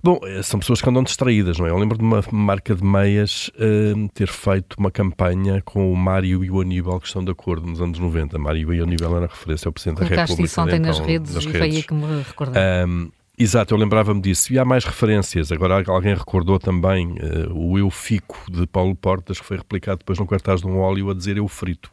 Bom, 0.02 0.22
são 0.42 0.58
pessoas 0.58 0.82
que 0.82 0.87
andam 0.90 1.04
distraídas, 1.04 1.58
não 1.58 1.66
é? 1.66 1.70
Eu 1.70 1.78
lembro 1.78 1.98
de 1.98 2.04
uma 2.04 2.24
marca 2.32 2.76
de 2.76 2.84
meias 2.84 3.50
uh, 3.50 4.10
ter 4.14 4.28
feito 4.28 4.76
uma 4.78 4.92
campanha 4.92 5.62
com 5.64 5.92
o 5.92 5.96
Mário 5.96 6.44
e 6.44 6.52
o 6.52 6.62
Aníbal, 6.62 7.00
que 7.00 7.08
estão 7.08 7.24
de 7.24 7.32
acordo 7.32 7.68
nos 7.68 7.82
anos 7.82 8.00
90. 8.00 8.38
Mário 8.38 8.74
e 8.74 8.80
o 8.80 8.84
Aníbal 8.84 9.18
era 9.18 9.28
referência 9.28 9.68
ao 9.68 9.74
Presidente 9.74 10.00
da 10.00 10.06
República. 10.06 10.44
isso 10.44 10.62
ontem 10.62 10.80
nas 10.80 11.00
redes, 11.00 11.34
nas 11.34 11.46
redes 11.46 11.56
e 11.56 11.60
foi 11.60 11.78
aí 11.78 11.84
que 11.84 11.94
me 11.94 12.22
recordei. 12.22 12.62
Um, 12.86 13.10
Exato, 13.40 13.76
eu 13.76 13.78
lembrava-me 13.78 14.20
disso. 14.20 14.52
E 14.52 14.58
há 14.58 14.66
mais 14.66 14.84
referências. 14.84 15.52
Agora 15.52 15.84
alguém 15.88 16.16
recordou 16.16 16.58
também 16.58 17.12
uh, 17.12 17.54
o 17.54 17.78
Eu 17.78 17.92
Fico 17.92 18.52
de 18.52 18.66
Paulo 18.66 18.96
Portas, 18.96 19.40
que 19.40 19.46
foi 19.46 19.58
replicado 19.58 20.00
depois 20.00 20.18
no 20.18 20.26
cartaz 20.26 20.62
de 20.62 20.68
um 20.68 20.80
óleo 20.80 21.12
a 21.12 21.14
dizer 21.14 21.38
Eu 21.38 21.48
Frito. 21.48 21.92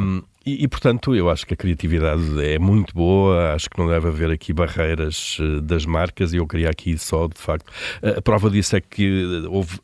Um, 0.00 0.22
e, 0.46 0.64
e, 0.64 0.68
portanto, 0.68 1.14
eu 1.14 1.28
acho 1.28 1.44
que 1.44 1.54
a 1.54 1.56
criatividade 1.56 2.22
é 2.40 2.58
muito 2.58 2.94
boa, 2.94 3.52
acho 3.52 3.68
que 3.68 3.78
não 3.78 3.88
deve 3.88 4.08
haver 4.08 4.30
aqui 4.30 4.52
barreiras 4.52 5.38
uh, 5.40 5.60
das 5.60 5.84
marcas 5.84 6.32
e 6.32 6.36
eu 6.36 6.46
queria 6.46 6.70
aqui 6.70 6.96
só, 6.96 7.26
de 7.26 7.38
facto. 7.38 7.72
A 8.16 8.22
prova 8.22 8.48
disso 8.48 8.76
é 8.76 8.80
que 8.80 9.44
houve 9.48 9.80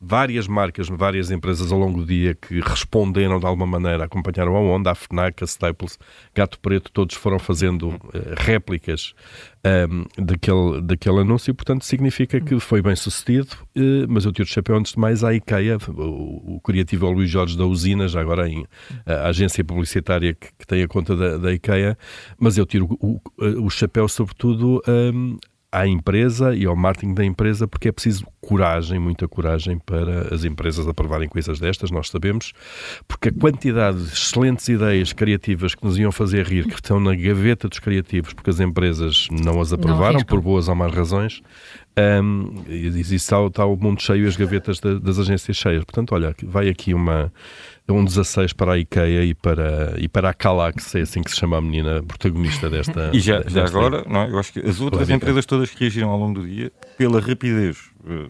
várias 0.00 0.46
marcas, 0.46 0.88
várias 0.88 1.30
empresas 1.30 1.72
ao 1.72 1.78
longo 1.78 2.00
do 2.00 2.06
dia 2.06 2.34
que 2.34 2.60
responderam 2.60 3.38
de 3.38 3.46
alguma 3.46 3.66
maneira, 3.66 4.04
acompanharam 4.04 4.54
a 4.56 4.60
onda, 4.60 4.90
a 4.90 4.94
FNAC, 4.94 5.42
a 5.42 5.46
Staples, 5.46 5.98
Gato 6.34 6.58
Preto, 6.60 6.90
todos 6.92 7.16
foram 7.16 7.38
fazendo 7.38 7.88
uh, 7.88 8.00
réplicas 8.36 9.14
um, 9.64 9.68
ehm, 9.68 10.04
daquele, 10.18 10.80
daquele 10.82 11.20
anúncio, 11.20 11.54
portanto 11.54 11.84
significa 11.84 12.40
que 12.40 12.60
foi 12.60 12.82
bem 12.82 12.94
sucedido, 12.94 13.48
uh, 13.76 14.06
mas 14.08 14.24
eu 14.24 14.32
tiro 14.32 14.46
o 14.46 14.50
chapéu 14.50 14.76
antes 14.76 14.92
de 14.92 14.98
mais 14.98 15.24
à 15.24 15.34
IKEA, 15.34 15.78
o, 15.88 16.56
o 16.56 16.60
criativo 16.60 17.06
é 17.06 17.08
o 17.08 17.12
Luís 17.12 17.30
Jorge 17.30 17.56
da 17.56 17.64
Usina, 17.64 18.06
já 18.06 18.20
agora 18.20 18.48
em 18.48 18.66
a 19.06 19.28
agência 19.28 19.64
publicitária 19.64 20.34
que, 20.34 20.48
que 20.58 20.66
tem 20.66 20.82
a 20.82 20.88
conta 20.88 21.16
da, 21.16 21.38
da 21.38 21.52
IKEA, 21.52 21.96
mas 22.38 22.58
eu 22.58 22.66
tiro 22.66 22.86
o, 23.00 23.20
o, 23.38 23.64
o 23.64 23.70
chapéu 23.70 24.08
sobretudo 24.08 24.82
um, 24.86 24.90
ehm, 24.92 25.36
à 25.76 25.86
empresa 25.86 26.54
e 26.56 26.64
ao 26.64 26.74
marketing 26.74 27.12
da 27.12 27.22
empresa, 27.22 27.68
porque 27.68 27.88
é 27.88 27.92
preciso 27.92 28.24
coragem, 28.40 28.98
muita 28.98 29.28
coragem 29.28 29.78
para 29.78 30.34
as 30.34 30.42
empresas 30.42 30.88
aprovarem 30.88 31.28
coisas 31.28 31.60
destas, 31.60 31.90
nós 31.90 32.08
sabemos, 32.08 32.54
porque 33.06 33.28
a 33.28 33.32
quantidade 33.32 33.98
de 33.98 34.12
excelentes 34.12 34.66
ideias 34.68 35.12
criativas 35.12 35.74
que 35.74 35.84
nos 35.84 35.98
iam 35.98 36.10
fazer 36.10 36.46
rir, 36.46 36.64
que 36.66 36.76
estão 36.76 36.98
na 36.98 37.14
gaveta 37.14 37.68
dos 37.68 37.78
criativos, 37.78 38.32
porque 38.32 38.48
as 38.48 38.58
empresas 38.58 39.28
não 39.30 39.60
as 39.60 39.70
aprovaram, 39.70 40.20
não 40.20 40.24
por 40.24 40.40
boas 40.40 40.66
ou 40.68 40.74
más 40.74 40.94
razões, 40.94 41.42
um, 41.98 42.64
e 42.68 42.88
isso 42.88 43.14
está, 43.14 43.44
está, 43.46 43.64
o 43.64 43.76
mundo 43.76 44.02
cheio 44.02 44.24
e 44.24 44.28
as 44.28 44.36
gavetas 44.36 44.78
da, 44.80 44.98
das 44.98 45.18
agências 45.18 45.56
cheias. 45.56 45.84
Portanto, 45.84 46.14
olha, 46.14 46.34
vai 46.44 46.68
aqui 46.68 46.92
uma 46.92 47.32
um 47.88 48.04
16 48.04 48.52
para 48.52 48.72
a 48.72 48.78
IKEA 48.78 49.24
e 49.24 49.34
para, 49.34 49.94
e 49.96 50.08
para 50.08 50.30
a 50.30 50.34
Calax, 50.34 50.94
é 50.96 51.02
assim 51.02 51.22
que 51.22 51.30
se 51.30 51.36
chama 51.36 51.56
a 51.56 51.60
menina 51.60 52.02
protagonista 52.02 52.68
desta. 52.68 53.10
E 53.14 53.20
já, 53.20 53.42
já 53.46 53.64
agora, 53.64 54.04
não 54.08 54.22
é? 54.22 54.30
eu 54.30 54.38
acho 54.38 54.52
que 54.52 54.60
as 54.60 54.80
outras 54.80 55.08
empresas 55.08 55.46
todas 55.46 55.70
que 55.70 55.80
reagiram 55.80 56.10
ao 56.10 56.18
longo 56.18 56.40
do 56.40 56.46
dia, 56.46 56.72
pela 56.98 57.20
rapidez, 57.20 57.78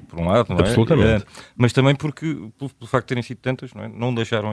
por 0.08 0.20
um 0.20 0.26
lado, 0.26 0.48
não 0.50 0.58
é? 0.58 0.60
Absolutamente. 0.60 1.22
É, 1.22 1.26
mas 1.56 1.72
também 1.72 1.94
porque, 1.94 2.26
pelo, 2.58 2.70
pelo, 2.70 2.86
facto 2.86 3.04
de 3.04 3.08
terem 3.08 3.22
sido 3.22 3.38
tantas, 3.38 3.74
não, 3.74 3.84
é? 3.84 3.88
não 3.88 4.14
deixaram 4.14 4.52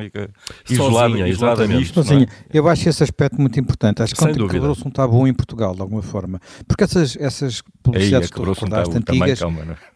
isolada, 0.70 1.10
Sozinha, 1.10 1.28
isolada 1.28 1.68
nisto. 1.68 1.94
Sozinha. 1.94 2.28
É? 2.50 2.58
Eu 2.58 2.68
acho 2.68 2.88
esse 2.90 3.04
aspecto 3.04 3.40
muito 3.40 3.60
importante. 3.60 4.04
Acho 4.04 4.16
que 4.16 4.48
quebrou-se 4.48 4.86
um 4.88 4.92
tabu 4.92 5.28
em 5.28 5.34
Portugal, 5.34 5.74
de 5.74 5.82
alguma 5.82 6.02
forma. 6.02 6.42
Porque 6.68 6.84
essas, 6.84 7.16
essas 7.18 7.62
publicidades 7.82 8.30
que 8.30 8.36
tu 8.36 8.44
recordaste, 8.44 8.98
antigas. 8.98 9.40
Também, 9.40 9.64
calma, 9.64 9.66
não 9.66 9.93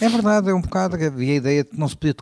é? 0.00 0.04
É 0.04 0.08
verdade, 0.08 0.50
é 0.50 0.54
um 0.54 0.60
bocado. 0.60 0.96
Havia 0.96 1.32
a 1.32 1.36
ideia 1.36 1.64
de 1.64 1.70
que 1.70 1.78
não 1.78 1.88
se 1.88 1.96
podia, 1.96 2.14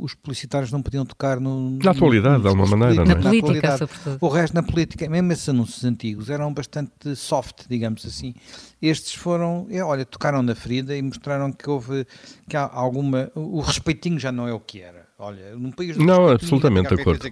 os 0.00 0.14
publicitários 0.14 0.70
não 0.72 0.82
podiam 0.82 1.04
tocar 1.04 1.40
no. 1.40 1.78
Na 1.82 1.90
atualidade, 1.90 2.42
de 2.42 2.48
alguma 2.48 2.66
maneira, 2.66 3.04
não 3.04 3.12
é? 3.12 3.14
Na 3.14 3.20
política, 3.20 3.78
sobretudo. 3.78 4.18
O 4.20 4.28
resto 4.28 4.54
na 4.54 4.62
política, 4.62 5.08
mesmo 5.08 5.32
esses 5.32 5.48
anúncios 5.48 5.84
antigos, 5.84 6.30
eram 6.30 6.52
bastante 6.52 7.14
soft, 7.16 7.64
digamos 7.68 8.04
assim. 8.06 8.34
Estes 8.80 9.14
foram, 9.14 9.66
é, 9.70 9.82
olha, 9.82 10.04
tocaram 10.04 10.42
na 10.42 10.54
ferida 10.54 10.96
e 10.96 11.02
mostraram 11.02 11.52
que 11.52 11.68
houve 11.68 12.06
que 12.48 12.56
há 12.56 12.68
alguma. 12.72 13.30
O 13.34 13.60
respeitinho 13.60 14.18
já 14.18 14.30
não 14.30 14.46
é 14.46 14.52
o 14.52 14.60
que 14.60 14.80
era. 14.80 15.03
Olha, 15.24 15.56
num 15.56 15.70
país 15.70 15.96
Não, 15.96 16.28
absolutamente 16.28 16.94
de 16.94 17.00
acordo. 17.00 17.26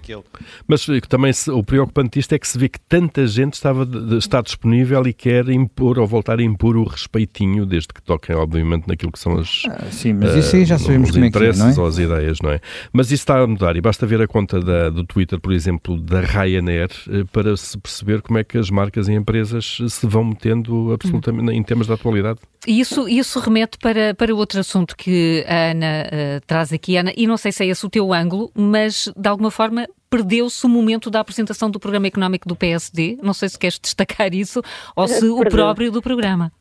Mas 0.66 0.88
eh, 0.88 0.99
também 1.06 1.30
se, 1.30 1.50
o 1.50 1.62
preocupante 1.62 2.18
disto 2.18 2.32
é 2.32 2.38
que 2.38 2.49
se 2.49 2.56
vê 2.56 2.66
que 2.66 2.80
tanta 2.80 3.26
gente 3.26 3.52
estava, 3.52 3.87
está 4.16 4.40
disponível 4.40 5.06
e 5.06 5.12
quer 5.12 5.46
impor 5.50 5.99
ou 5.99 6.06
voltar 6.06 6.38
a 6.38 6.42
impor 6.42 6.75
o 6.78 6.84
respeitinho, 6.84 7.66
desde 7.66 7.88
que 7.88 8.00
toquem, 8.00 8.34
obviamente, 8.34 8.88
naquilo 8.88 9.12
que 9.12 9.18
são 9.18 9.38
as. 9.38 9.64
Ah, 9.68 9.90
sim, 9.90 10.14
mas 10.14 10.34
isso 10.34 10.56
aí 10.56 10.64
já 10.64 10.78
sabemos 10.78 11.11
como 11.11 11.22
é 11.22 11.30
que 11.30 11.38
é, 11.38 11.52
não 11.52 11.68
é? 11.68 11.78
ou 11.78 11.87
as 11.87 11.99
ideias, 11.99 12.38
não 12.40 12.50
é? 12.50 12.61
Mas 12.94 13.08
isso 13.08 13.22
está 13.22 13.38
a 13.38 13.46
mudar 13.46 13.76
e 13.76 13.82
basta 13.82 14.06
ver 14.06 14.22
a 14.22 14.26
conta 14.26 14.58
da, 14.58 14.88
do 14.88 15.04
Twitter, 15.04 15.38
por 15.38 15.52
exemplo, 15.52 16.00
da 16.00 16.20
Ryanair, 16.20 16.88
eh, 17.11 17.25
para 17.30 17.54
se 17.58 17.76
perceber 17.76 18.22
como 18.22 18.38
é 18.38 18.44
que 18.44 18.56
as 18.56 18.70
marcas 18.70 19.06
e 19.06 19.12
empresas 19.12 19.78
se 19.87 20.06
vão 20.06 20.25
metendo 20.25 20.94
absolutamente 20.94 21.50
hum. 21.50 21.52
em 21.52 21.62
temas 21.62 21.87
da 21.87 21.94
atualidade. 21.94 22.40
Isso, 22.66 23.08
isso 23.08 23.38
remete 23.40 23.76
para, 23.76 24.14
para 24.14 24.34
outro 24.34 24.61
assunto 24.61 24.96
que 24.96 25.44
a 25.49 25.72
Ana 25.72 26.06
uh, 26.06 26.40
traz 26.46 26.72
aqui, 26.72 26.96
Ana, 26.96 27.12
e 27.16 27.26
não 27.26 27.37
sei 27.37 27.50
se 27.50 27.64
é 27.64 27.66
esse 27.66 27.81
o 27.84 27.90
teu 27.90 28.12
ângulo, 28.12 28.50
mas 28.54 29.12
de 29.16 29.28
alguma 29.28 29.50
forma 29.50 29.86
perdeu-se 30.12 30.66
o 30.66 30.68
momento 30.68 31.10
da 31.10 31.20
apresentação 31.20 31.70
do 31.70 31.80
programa 31.80 32.06
económico 32.06 32.46
do 32.46 32.54
PSD. 32.54 33.18
Não 33.22 33.32
sei 33.32 33.48
se 33.48 33.58
queres 33.58 33.78
destacar 33.78 34.34
isso 34.34 34.60
ou 34.94 35.08
se 35.08 35.26
o 35.26 35.40
próprio 35.48 35.90
do 35.90 36.02
programa. 36.02 36.52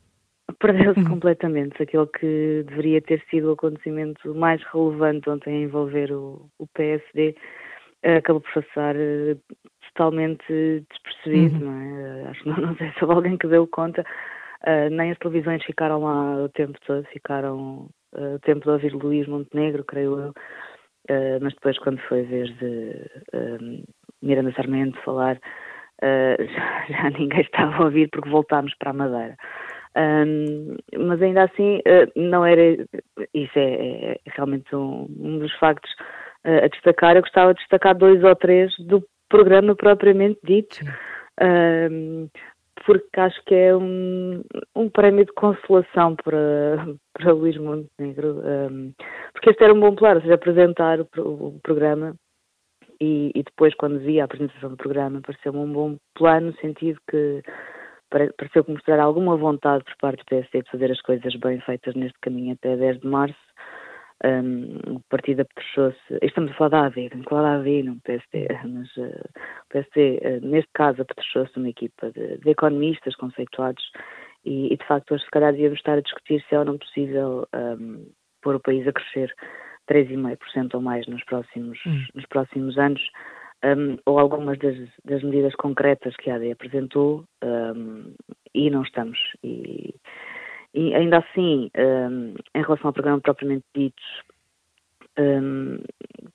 perdeu-se 0.59 1.01
uhum. 1.01 1.09
completamente. 1.09 1.83
Aquele 1.83 2.07
que 2.07 2.63
deveria 2.67 3.01
ter 3.01 3.21
sido 3.29 3.49
o 3.49 3.53
acontecimento 3.53 4.33
mais 4.33 4.63
relevante 4.73 5.29
ontem 5.29 5.53
a 5.53 5.59
envolver 5.63 6.13
o, 6.13 6.49
o 6.57 6.67
PSD 6.67 7.35
uh, 8.05 8.17
acabou 8.17 8.41
por 8.41 8.63
passar 8.63 8.95
uh, 8.95 9.37
totalmente 9.89 10.85
despercebido, 10.89 11.65
uhum. 11.65 11.71
não 11.71 11.81
é? 11.81 12.29
Acho 12.29 12.43
que 12.43 12.49
não, 12.49 12.57
não, 12.57 12.75
sei 12.77 12.89
se 12.91 13.03
houve 13.03 13.15
alguém 13.15 13.37
que 13.37 13.47
deu 13.47 13.67
conta. 13.67 14.05
Uh, 14.61 14.89
nem 14.91 15.11
as 15.11 15.17
televisões 15.17 15.63
ficaram 15.65 16.03
lá 16.03 16.43
o 16.43 16.49
tempo 16.49 16.79
todo, 16.85 17.03
ficaram 17.11 17.89
o 18.13 18.39
tempo 18.39 18.61
de 18.61 18.69
ouvir 18.69 18.93
Luís 18.93 19.27
Montenegro, 19.27 19.83
creio 19.85 20.19
eu. 20.19 20.33
Mas 21.41 21.53
depois, 21.53 21.77
quando 21.79 21.99
foi 22.01 22.21
a 22.21 22.23
vez 22.23 22.49
de 22.57 23.83
Miranda 24.21 24.51
Sarmento 24.53 24.99
falar, 25.01 25.39
já, 26.01 26.85
já 26.89 27.09
ninguém 27.11 27.41
estava 27.41 27.75
a 27.75 27.85
ouvir 27.85 28.09
porque 28.09 28.29
voltámos 28.29 28.73
para 28.75 28.89
a 28.91 28.93
Madeira. 28.93 29.37
Um, 29.95 30.77
mas 30.97 31.21
ainda 31.21 31.43
assim, 31.43 31.79
uh, 31.79 32.11
não 32.15 32.45
era. 32.45 32.61
Isso 33.33 33.59
é, 33.59 33.73
é, 33.73 34.11
é 34.13 34.31
realmente 34.35 34.73
um, 34.75 35.07
um, 35.19 35.39
dos 35.39 35.53
factos 35.55 35.91
uh, 36.45 36.63
a 36.63 36.67
destacar. 36.67 37.15
Eu 37.15 37.21
gostava 37.21 37.53
de 37.53 37.59
destacar 37.59 37.95
dois 37.95 38.23
ou 38.23 38.35
três 38.35 38.73
do 38.79 39.03
programa 39.27 39.75
propriamente 39.75 40.39
dito, 40.43 40.79
um, 41.41 42.29
porque 42.85 43.19
acho 43.19 43.43
que 43.45 43.55
é 43.55 43.75
um, 43.75 44.43
um 44.75 44.89
prémio 44.89 45.25
de 45.25 45.33
consolação 45.33 46.15
para, 46.15 46.95
para 47.13 47.33
Luís 47.33 47.57
Montenegro, 47.57 48.41
porque 49.33 49.51
este 49.51 49.63
era 49.63 49.73
um 49.73 49.79
bom 49.79 49.95
plano, 49.95 50.15
ou 50.15 50.21
seja, 50.21 50.35
apresentar 50.35 50.99
o, 50.99 51.07
o 51.19 51.59
programa. 51.61 52.15
E, 52.99 53.31
e, 53.33 53.41
depois, 53.41 53.73
quando 53.75 53.99
vi 53.99 54.21
a 54.21 54.25
apresentação 54.25 54.69
do 54.69 54.77
programa, 54.77 55.21
pareceu-me 55.25 55.57
um 55.57 55.73
bom 55.73 55.97
plano, 56.13 56.47
no 56.47 56.57
sentido 56.57 56.99
que 57.09 57.41
pareceu 58.37 58.63
que 58.63 58.71
mostrar 58.71 58.99
alguma 58.99 59.37
vontade 59.37 59.83
por 59.85 59.95
parte 59.97 60.19
do 60.19 60.25
PSD 60.25 60.61
de 60.61 60.69
fazer 60.69 60.91
as 60.91 61.01
coisas 61.01 61.33
bem 61.37 61.59
feitas 61.61 61.95
neste 61.95 62.19
caminho 62.21 62.53
até 62.53 62.75
10 62.75 62.99
de 62.99 63.07
março. 63.07 63.39
Um, 64.23 64.95
o 64.95 64.99
partido 65.09 65.41
apetrechou-se, 65.41 66.19
estamos 66.21 66.51
a 66.51 66.53
falar 66.53 66.69
da 66.69 66.85
AD, 66.85 67.01
estamos 67.01 67.25
a 67.25 67.29
falar 67.29 67.41
da 67.41 67.59
AD, 67.61 67.83
não 67.83 67.99
PSD, 67.99 68.47
mas 68.65 68.95
uh, 68.97 69.29
o 69.65 69.69
PSD, 69.69 70.19
uh, 70.23 70.45
neste 70.45 70.69
caso, 70.73 71.01
apetrechou-se 71.01 71.57
uma 71.57 71.69
equipa 71.69 72.11
de, 72.11 72.37
de 72.37 72.49
economistas 72.49 73.15
conceituados 73.15 73.83
e, 74.45 74.73
e, 74.73 74.77
de 74.77 74.85
facto, 74.85 75.13
hoje 75.13 75.23
se 75.23 75.31
calhar 75.31 75.51
devíamos 75.51 75.79
estar 75.79 75.97
a 75.97 76.01
discutir 76.01 76.43
se 76.47 76.55
é 76.55 76.59
ou 76.59 76.65
não 76.65 76.77
possível 76.77 77.47
um, 77.55 78.05
pôr 78.43 78.55
o 78.55 78.59
país 78.59 78.87
a 78.87 78.93
crescer 78.93 79.33
3,5% 79.89 80.75
ou 80.75 80.81
mais 80.81 81.07
nos 81.07 81.23
próximos, 81.23 81.79
hum. 81.85 82.05
nos 82.13 82.25
próximos 82.27 82.77
anos 82.77 83.01
um, 83.63 83.97
ou 84.05 84.19
algumas 84.19 84.57
das, 84.59 84.75
das, 85.05 85.23
medidas 85.23 85.55
concretas 85.55 86.15
que 86.17 86.29
a 86.29 86.35
AD 86.35 86.51
apresentou 86.51 87.23
e 88.53 88.69
não 88.69 88.81
estamos. 88.83 89.17
E, 89.43 89.93
e 90.73 90.95
ainda 90.95 91.17
assim, 91.17 91.69
um, 91.77 92.33
em 92.55 92.61
relação 92.61 92.87
ao 92.87 92.93
programa 92.93 93.19
propriamente 93.19 93.65
dito, 93.75 94.01
um, 95.19 95.83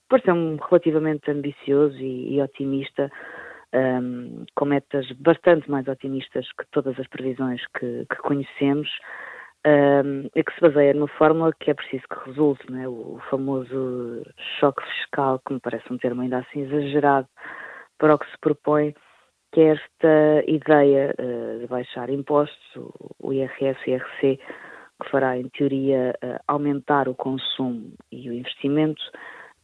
pareceu-me 0.07 0.59
relativamente 0.69 1.31
ambicioso 1.31 1.97
e, 1.97 2.35
e 2.35 2.41
otimista, 2.41 3.11
um, 3.73 4.45
com 4.55 4.65
metas 4.65 5.11
bastante 5.13 5.69
mais 5.69 5.87
otimistas 5.87 6.47
que 6.53 6.65
todas 6.71 6.97
as 6.99 7.07
previsões 7.07 7.61
que, 7.79 8.05
que 8.09 8.17
conhecemos 8.17 8.89
um, 9.65 10.29
e 10.35 10.43
que 10.43 10.53
se 10.53 10.61
baseia 10.61 10.93
numa 10.93 11.07
fórmula 11.07 11.51
que 11.59 11.71
é 11.71 11.73
preciso 11.73 12.03
que 12.07 12.29
resulte, 12.29 12.71
né? 12.71 12.87
o 12.87 13.19
famoso 13.29 14.23
choque 14.59 14.83
fiscal, 14.83 15.41
que 15.45 15.53
me 15.53 15.59
parece 15.59 15.91
um 15.91 15.97
termo 15.97 16.21
ainda 16.21 16.39
assim 16.39 16.61
exagerado 16.61 17.27
para 17.97 18.15
o 18.15 18.19
que 18.19 18.29
se 18.29 18.37
propõe, 18.39 18.93
que 19.51 19.61
esta 19.61 20.43
ideia 20.47 21.13
uh, 21.19 21.59
de 21.59 21.67
baixar 21.67 22.09
impostos, 22.09 22.75
o, 23.19 23.33
IRS 23.33 23.79
e 23.87 23.91
IRC, 23.91 24.39
que 25.01 25.09
fará, 25.09 25.37
em 25.37 25.47
teoria, 25.49 26.13
uh, 26.23 26.39
aumentar 26.47 27.07
o 27.07 27.15
consumo 27.15 27.93
e 28.11 28.29
o 28.29 28.33
investimento, 28.33 29.01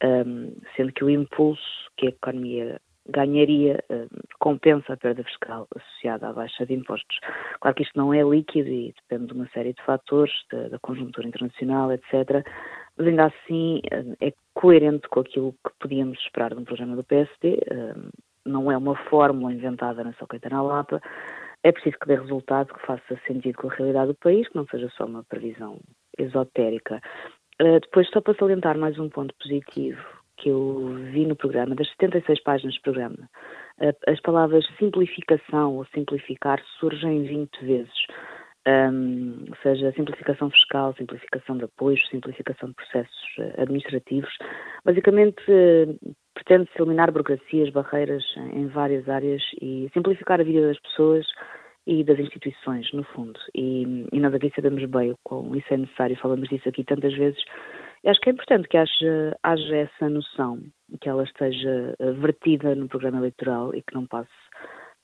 um, 0.02 0.54
sendo 0.76 0.92
que 0.92 1.04
o 1.04 1.10
impulso 1.10 1.90
que 1.96 2.06
a 2.06 2.10
economia 2.10 2.80
ganharia, 3.08 3.84
uh, 3.90 4.08
compensa 4.38 4.94
a 4.94 4.96
perda 4.96 5.22
fiscal 5.24 5.68
associada 5.76 6.28
à 6.28 6.32
baixa 6.32 6.64
de 6.64 6.74
impostos. 6.74 7.18
Claro 7.60 7.76
que 7.76 7.82
isto 7.82 7.98
não 7.98 8.14
é 8.14 8.22
líquido 8.22 8.68
e 8.68 8.94
depende 9.02 9.26
de 9.26 9.34
uma 9.34 9.48
série 9.48 9.74
de 9.74 9.82
fatores, 9.82 10.32
da, 10.50 10.68
da 10.68 10.78
conjuntura 10.78 11.28
internacional, 11.28 11.92
etc., 11.92 12.44
mas 12.96 13.08
ainda 13.08 13.26
assim 13.26 13.80
uh, 13.92 14.16
é 14.20 14.32
coerente 14.54 15.08
com 15.08 15.20
aquilo 15.20 15.52
que 15.52 15.72
podíamos 15.80 16.18
esperar 16.20 16.54
de 16.54 16.60
um 16.60 16.64
programa 16.64 16.96
do 16.96 17.04
PSD, 17.04 17.58
uh, 17.70 18.10
não 18.44 18.70
é 18.70 18.76
uma 18.76 18.96
fórmula 19.08 19.52
inventada 19.52 20.04
na 20.04 20.12
Soqueta 20.14 20.48
na 20.48 20.62
Lapa, 20.62 21.00
é 21.62 21.72
preciso 21.72 21.98
que 21.98 22.06
dê 22.06 22.16
resultado 22.16 22.74
que 22.74 22.86
faça 22.86 23.18
sentido 23.26 23.56
com 23.56 23.68
a 23.68 23.74
realidade 23.74 24.08
do 24.08 24.14
país, 24.16 24.46
que 24.48 24.56
não 24.56 24.66
seja 24.66 24.88
só 24.96 25.06
uma 25.06 25.24
previsão 25.24 25.80
esotérica. 26.18 27.00
depois, 27.58 28.08
só 28.10 28.20
para 28.20 28.34
salientar 28.34 28.76
mais 28.76 28.98
um 28.98 29.08
ponto 29.08 29.34
positivo, 29.40 30.02
que 30.36 30.50
eu 30.50 30.94
vi 31.10 31.24
no 31.26 31.36
programa, 31.36 31.74
das 31.74 31.88
76 31.92 32.42
páginas 32.42 32.74
do 32.74 32.82
programa, 32.82 33.30
as 34.06 34.20
palavras 34.20 34.66
simplificação 34.78 35.76
ou 35.76 35.86
simplificar 35.86 36.62
surgem 36.78 37.24
20 37.24 37.64
vezes. 37.64 38.06
Um, 38.66 39.44
ou 39.50 39.56
seja, 39.62 39.92
simplificação 39.92 40.50
fiscal, 40.50 40.94
simplificação 40.94 41.58
de 41.58 41.64
apoios, 41.64 42.00
simplificação 42.08 42.70
de 42.70 42.74
processos 42.74 43.34
eh, 43.38 43.54
administrativos. 43.58 44.34
Basicamente, 44.82 45.42
pretende-se 46.34 46.76
eliminar 46.78 47.10
burocracias, 47.12 47.70
barreiras 47.70 48.24
em 48.52 48.66
várias 48.66 49.08
áreas 49.08 49.42
e 49.60 49.88
simplificar 49.94 50.40
a 50.40 50.44
vida 50.44 50.66
das 50.66 50.78
pessoas 50.80 51.26
e 51.86 52.02
das 52.02 52.18
instituições, 52.18 52.90
no 52.92 53.04
fundo. 53.04 53.38
E, 53.54 54.06
e 54.12 54.20
nós 54.20 54.34
aqui 54.34 54.50
sabemos 54.54 54.84
bem 54.86 55.12
o 55.12 55.18
quão 55.22 55.54
isso 55.54 55.72
é 55.72 55.76
necessário, 55.76 56.16
falamos 56.16 56.48
disso 56.48 56.68
aqui 56.68 56.82
tantas 56.84 57.14
vezes, 57.14 57.42
eu 58.04 58.10
acho 58.10 58.20
que 58.20 58.28
é 58.28 58.32
importante 58.32 58.68
que 58.68 58.76
haja, 58.76 59.36
haja 59.42 59.76
essa 59.76 60.10
noção, 60.10 60.60
que 61.00 61.08
ela 61.08 61.24
esteja 61.24 61.94
eh, 61.98 62.12
vertida 62.12 62.74
no 62.74 62.86
programa 62.86 63.16
eleitoral 63.16 63.74
e 63.74 63.80
que 63.80 63.94
não 63.94 64.06
passe 64.06 64.28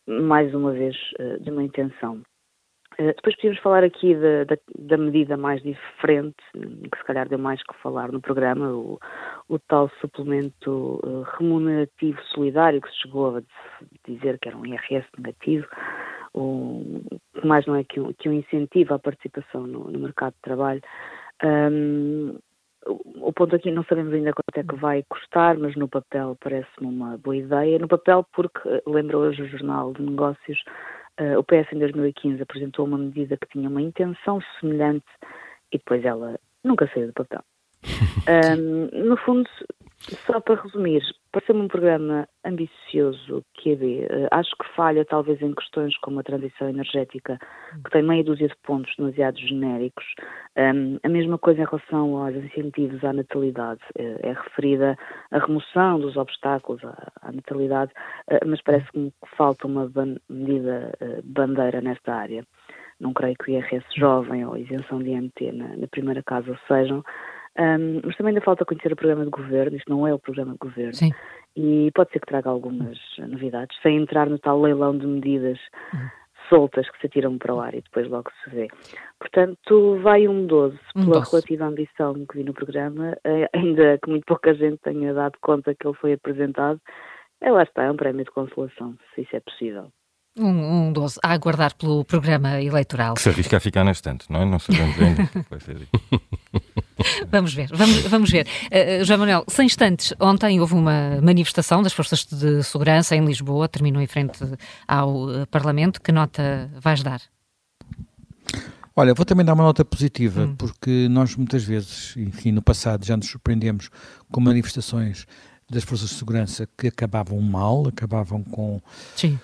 mais 0.06 0.54
uma 0.54 0.72
vez 0.72 0.94
eh, 1.18 1.38
de 1.38 1.50
uma 1.50 1.62
intenção. 1.62 2.20
Eh, 3.00 3.14
depois 3.14 3.34
podíamos 3.36 3.58
falar 3.60 3.82
aqui 3.82 4.14
da, 4.14 4.44
da, 4.44 4.58
da, 4.78 4.98
medida 4.98 5.34
mais 5.34 5.62
diferente, 5.62 6.36
que 6.52 6.98
se 6.98 7.04
calhar 7.04 7.26
deu 7.26 7.38
mais 7.38 7.62
que 7.62 7.74
falar 7.82 8.12
no 8.12 8.20
programa, 8.20 8.70
o, 8.74 9.00
o 9.48 9.58
tal 9.58 9.90
suplemento 10.02 11.00
remunerativo 11.38 12.20
solidário 12.34 12.82
que 12.82 12.90
se 12.90 13.00
chegou 13.00 13.38
a 13.38 13.42
dizer 14.06 14.38
que 14.38 14.48
era 14.48 14.56
um 14.58 14.66
IRS 14.66 15.06
negativo, 15.16 15.66
o, 16.34 17.00
que 17.40 17.46
mais 17.46 17.64
não 17.64 17.74
é 17.74 17.84
que 17.84 17.98
um, 17.98 18.12
que 18.12 18.28
um 18.28 18.34
incentivo 18.34 18.92
à 18.92 18.98
participação 18.98 19.66
no, 19.66 19.90
no 19.90 19.98
mercado 19.98 20.34
de 20.34 20.42
trabalho. 20.42 20.82
Um, 21.42 22.38
o 22.86 23.32
ponto 23.32 23.56
aqui 23.56 23.70
não 23.70 23.84
sabemos 23.84 24.12
ainda 24.12 24.32
quanto 24.32 24.58
é 24.58 24.62
que 24.62 24.78
vai 24.78 25.02
custar, 25.08 25.56
mas 25.56 25.74
no 25.74 25.88
papel 25.88 26.36
parece-me 26.38 26.86
uma 26.86 27.16
boa 27.16 27.36
ideia. 27.36 27.78
No 27.78 27.88
papel, 27.88 28.26
porque, 28.34 28.68
eh, 28.68 28.82
lembra 28.86 29.18
hoje 29.18 29.42
o 29.42 29.48
Jornal 29.48 29.92
de 29.92 30.02
Negócios, 30.02 30.62
o 31.38 31.44
PS 31.44 31.72
em 31.72 31.78
2015 31.78 32.42
apresentou 32.42 32.86
uma 32.86 32.98
medida 32.98 33.36
que 33.36 33.48
tinha 33.48 33.68
uma 33.68 33.82
intenção 33.82 34.40
semelhante 34.58 35.06
e 35.72 35.78
depois 35.78 36.04
ela 36.04 36.38
nunca 36.64 36.90
saiu 36.92 37.08
do 37.08 37.12
papel. 37.12 37.42
um, 38.58 39.04
no 39.04 39.16
fundo, 39.16 39.48
só 40.26 40.40
para 40.40 40.62
resumir, 40.62 41.02
pareceu-me 41.32 41.62
um 41.62 41.68
programa 41.68 42.28
ambicioso 42.44 43.44
que 43.54 43.74
uh, 43.74 44.28
acho 44.30 44.50
que 44.56 44.68
falha 44.74 45.04
talvez 45.04 45.40
em 45.40 45.54
questões 45.54 45.96
como 45.98 46.20
a 46.20 46.22
transição 46.22 46.68
energética, 46.68 47.38
que 47.84 47.90
tem 47.90 48.02
meia 48.02 48.24
dúzia 48.24 48.48
de 48.48 48.56
pontos 48.62 48.92
demasiado 48.96 49.38
genéricos. 49.38 50.04
Um, 50.56 50.98
a 51.02 51.08
mesma 51.08 51.38
coisa 51.38 51.62
em 51.62 51.66
relação 51.66 52.16
aos 52.16 52.34
incentivos 52.34 53.02
à 53.04 53.12
natalidade. 53.12 53.80
Uh, 53.98 54.18
é 54.22 54.32
referida 54.32 54.96
a 55.30 55.38
remoção 55.38 56.00
dos 56.00 56.16
obstáculos 56.16 56.82
à, 56.84 57.32
natalidade, 57.32 57.92
uh, 58.30 58.46
mas 58.46 58.60
parece-me 58.62 59.10
que 59.10 59.36
falta 59.36 59.66
uma 59.66 59.88
ban 59.88 60.16
medida 60.28 60.92
bandeira 61.24 61.80
nesta 61.80 62.14
área. 62.14 62.44
Não 62.98 63.14
creio 63.14 63.36
que 63.36 63.50
o 63.50 63.54
IRS 63.54 63.84
jovem 63.96 64.44
ou 64.44 64.54
a 64.54 64.60
isenção 64.60 64.98
de 64.98 65.10
IMT 65.10 65.52
na, 65.52 65.76
na 65.76 65.86
primeira 65.88 66.22
casa 66.22 66.58
sejam. 66.68 67.02
Um, 67.58 68.00
mas 68.04 68.16
também 68.16 68.30
ainda 68.30 68.44
falta 68.44 68.64
conhecer 68.64 68.92
o 68.92 68.96
programa 68.96 69.24
de 69.24 69.30
governo, 69.30 69.76
isto 69.76 69.90
não 69.90 70.06
é 70.06 70.14
o 70.14 70.18
programa 70.18 70.52
de 70.52 70.58
governo. 70.58 70.94
Sim. 70.94 71.10
E 71.56 71.90
pode 71.94 72.12
ser 72.12 72.20
que 72.20 72.26
traga 72.26 72.48
algumas 72.48 72.98
novidades, 73.18 73.76
sem 73.82 73.96
entrar 73.96 74.30
no 74.30 74.38
tal 74.38 74.60
leilão 74.60 74.96
de 74.96 75.06
medidas 75.06 75.58
uhum. 75.92 76.08
soltas 76.48 76.88
que 76.90 77.00
se 77.00 77.06
atiram 77.06 77.36
para 77.38 77.54
o 77.54 77.60
ar 77.60 77.74
e 77.74 77.82
depois 77.82 78.08
logo 78.08 78.30
se 78.44 78.50
vê. 78.50 78.68
Portanto, 79.18 79.98
vai 80.00 80.28
um 80.28 80.46
12 80.46 80.78
um 80.94 81.04
pela 81.04 81.18
12. 81.18 81.30
relativa 81.30 81.64
ambição 81.66 82.26
que 82.26 82.38
vi 82.38 82.44
no 82.44 82.54
programa, 82.54 83.16
eh, 83.24 83.48
ainda 83.52 83.98
que 83.98 84.08
muito 84.08 84.24
pouca 84.26 84.54
gente 84.54 84.78
tenha 84.78 85.12
dado 85.12 85.36
conta 85.40 85.74
que 85.74 85.86
ele 85.86 85.96
foi 85.96 86.12
apresentado. 86.12 86.80
É, 87.40 87.50
lá 87.50 87.62
está, 87.62 87.84
é 87.84 87.90
um 87.90 87.96
prémio 87.96 88.24
de 88.24 88.30
consolação, 88.30 88.96
se 89.14 89.22
isso 89.22 89.34
é 89.34 89.40
possível. 89.40 89.90
Um, 90.38 90.88
um 90.88 90.92
12 90.92 91.18
a 91.24 91.32
aguardar 91.32 91.74
pelo 91.76 92.04
programa 92.04 92.62
eleitoral. 92.62 93.14
Que 93.14 93.22
se 93.22 93.28
arrisca 93.30 93.56
a 93.56 93.60
ficar 93.60 93.82
na 93.82 93.90
estante, 93.90 94.30
não 94.30 94.42
é? 94.42 94.44
Não 94.44 94.60
sabemos 94.60 94.96
ainda. 95.00 95.28
Vai 95.50 95.58
ser 95.58 95.76
vamos 97.30 97.54
ver, 97.54 97.68
vamos, 97.72 97.96
vamos 98.02 98.30
ver. 98.30 98.46
Uh, 98.66 99.04
João 99.04 99.18
Manuel, 99.20 99.44
sem 99.48 99.66
instantes, 99.66 100.12
ontem 100.20 100.60
houve 100.60 100.74
uma 100.74 101.20
manifestação 101.22 101.82
das 101.82 101.92
forças 101.92 102.24
de 102.24 102.62
segurança 102.62 103.16
em 103.16 103.24
Lisboa, 103.24 103.68
terminou 103.68 104.02
em 104.02 104.06
frente 104.06 104.38
ao 104.86 105.46
Parlamento. 105.50 106.00
Que 106.00 106.12
nota 106.12 106.70
vais 106.80 107.02
dar? 107.02 107.20
Olha, 108.94 109.14
vou 109.14 109.24
também 109.24 109.46
dar 109.46 109.54
uma 109.54 109.64
nota 109.64 109.84
positiva, 109.84 110.42
hum. 110.42 110.54
porque 110.56 111.08
nós 111.08 111.36
muitas 111.36 111.62
vezes, 111.64 112.14
enfim, 112.16 112.52
no 112.52 112.60
passado 112.60 113.04
já 113.04 113.16
nos 113.16 113.26
surpreendemos 113.26 113.88
com 114.30 114.40
manifestações 114.40 115.26
das 115.70 115.84
forças 115.84 116.10
de 116.10 116.16
segurança 116.16 116.68
que 116.76 116.88
acabavam 116.88 117.40
mal, 117.40 117.86
acabavam 117.86 118.42
com, 118.42 118.82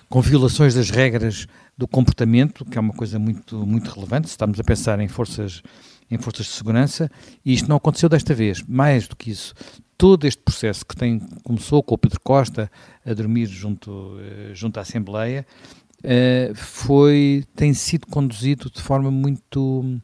com 0.09 0.21
violações 0.21 0.73
das 0.75 0.89
regras 0.89 1.47
do 1.77 1.87
comportamento, 1.87 2.65
que 2.65 2.77
é 2.77 2.81
uma 2.81 2.93
coisa 2.93 3.17
muito, 3.17 3.65
muito 3.65 3.89
relevante, 3.89 4.27
se 4.27 4.33
estamos 4.33 4.59
a 4.59 4.63
pensar 4.63 4.99
em 4.99 5.07
forças, 5.07 5.63
em 6.09 6.17
forças 6.17 6.45
de 6.45 6.51
segurança, 6.53 7.09
e 7.43 7.53
isto 7.53 7.67
não 7.67 7.75
aconteceu 7.77 8.07
desta 8.07 8.33
vez. 8.33 8.63
Mais 8.67 9.07
do 9.07 9.15
que 9.15 9.31
isso, 9.31 9.53
todo 9.97 10.25
este 10.25 10.41
processo 10.41 10.85
que 10.85 10.95
tem, 10.95 11.19
começou 11.43 11.83
com 11.83 11.95
o 11.95 11.97
Pedro 11.97 12.19
Costa 12.21 12.71
a 13.05 13.13
dormir 13.13 13.47
junto, 13.47 14.17
eh, 14.19 14.51
junto 14.53 14.77
à 14.77 14.81
Assembleia, 14.81 15.45
uh, 16.03 16.55
foi, 16.55 17.43
tem 17.55 17.73
sido 17.73 18.07
conduzido 18.07 18.69
de 18.69 18.81
forma 18.81 19.11
muito 19.11 19.99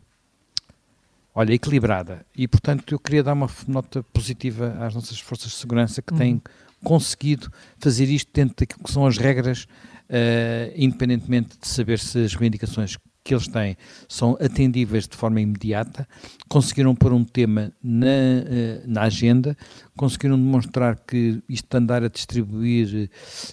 olha, 1.34 1.54
equilibrada. 1.54 2.26
E, 2.36 2.48
portanto, 2.48 2.94
eu 2.94 3.00
queria 3.00 3.24
dar 3.24 3.34
uma 3.34 3.50
nota 3.68 4.04
positiva 4.04 4.78
às 4.80 4.94
nossas 4.94 5.20
forças 5.20 5.52
de 5.52 5.58
segurança 5.58 6.02
que 6.02 6.14
uhum. 6.14 6.20
têm 6.20 6.42
conseguido 6.84 7.52
fazer 7.80 8.06
isto 8.10 8.30
dentro 8.34 8.56
daquilo 8.58 8.84
que 8.84 8.92
são 8.92 9.06
as 9.06 9.18
regras, 9.18 9.64
uh, 9.64 10.74
independentemente 10.76 11.58
de 11.60 11.68
saber 11.68 12.00
se 12.00 12.20
as 12.26 12.34
reivindicações 12.34 12.98
que 13.24 13.34
eles 13.34 13.48
têm 13.48 13.77
são 14.08 14.38
atendíveis 14.39 15.08
de 15.08 15.15
forma 15.15 15.39
imediata, 15.39 16.08
conseguiram 16.48 16.94
pôr 16.94 17.13
um 17.13 17.24
tema 17.24 17.72
na, 17.82 18.06
uh, 18.06 18.84
na 18.86 19.03
agenda, 19.03 19.58
conseguiram 19.96 20.38
demonstrar 20.38 20.98
que 20.98 21.42
isto 21.48 21.74
andar 21.75 22.03
a 22.03 22.08
distribuir 22.08 23.10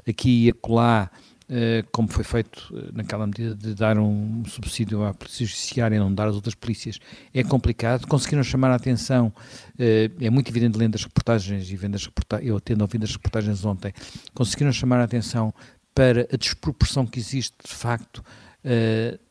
aqui 0.06 0.46
e 0.46 0.50
acolá 0.50 1.10
eh, 1.52 1.84
como 1.90 2.06
foi 2.06 2.22
feito 2.22 2.72
eh, 2.72 2.90
naquela 2.92 3.26
medida 3.26 3.56
de 3.56 3.74
dar 3.74 3.98
um 3.98 4.44
subsídio 4.44 5.04
à 5.04 5.12
Polícia 5.12 5.44
Judiciária 5.44 5.96
e 5.96 5.98
não 5.98 6.14
dar 6.14 6.28
às 6.28 6.36
outras 6.36 6.54
polícias, 6.54 7.00
é 7.34 7.42
complicado. 7.42 8.06
Conseguiram 8.06 8.44
chamar 8.44 8.70
a 8.70 8.76
atenção, 8.76 9.32
eh, 9.76 10.08
é 10.20 10.30
muito 10.30 10.48
evidente 10.48 10.78
lendo 10.78 10.94
as 10.94 11.02
reportagens 11.02 11.68
e 11.68 11.74
vendo 11.74 11.96
as 11.96 12.06
reportagens, 12.06 12.48
eu 12.48 12.60
tendo 12.60 12.82
ouvido 12.82 13.02
as 13.02 13.10
reportagens 13.10 13.64
ontem, 13.64 13.92
conseguiram 14.32 14.70
chamar 14.70 15.00
a 15.00 15.04
atenção 15.04 15.52
para 15.92 16.28
a 16.32 16.36
desproporção 16.36 17.04
que 17.04 17.18
existe 17.18 17.56
de 17.66 17.74
facto 17.74 18.22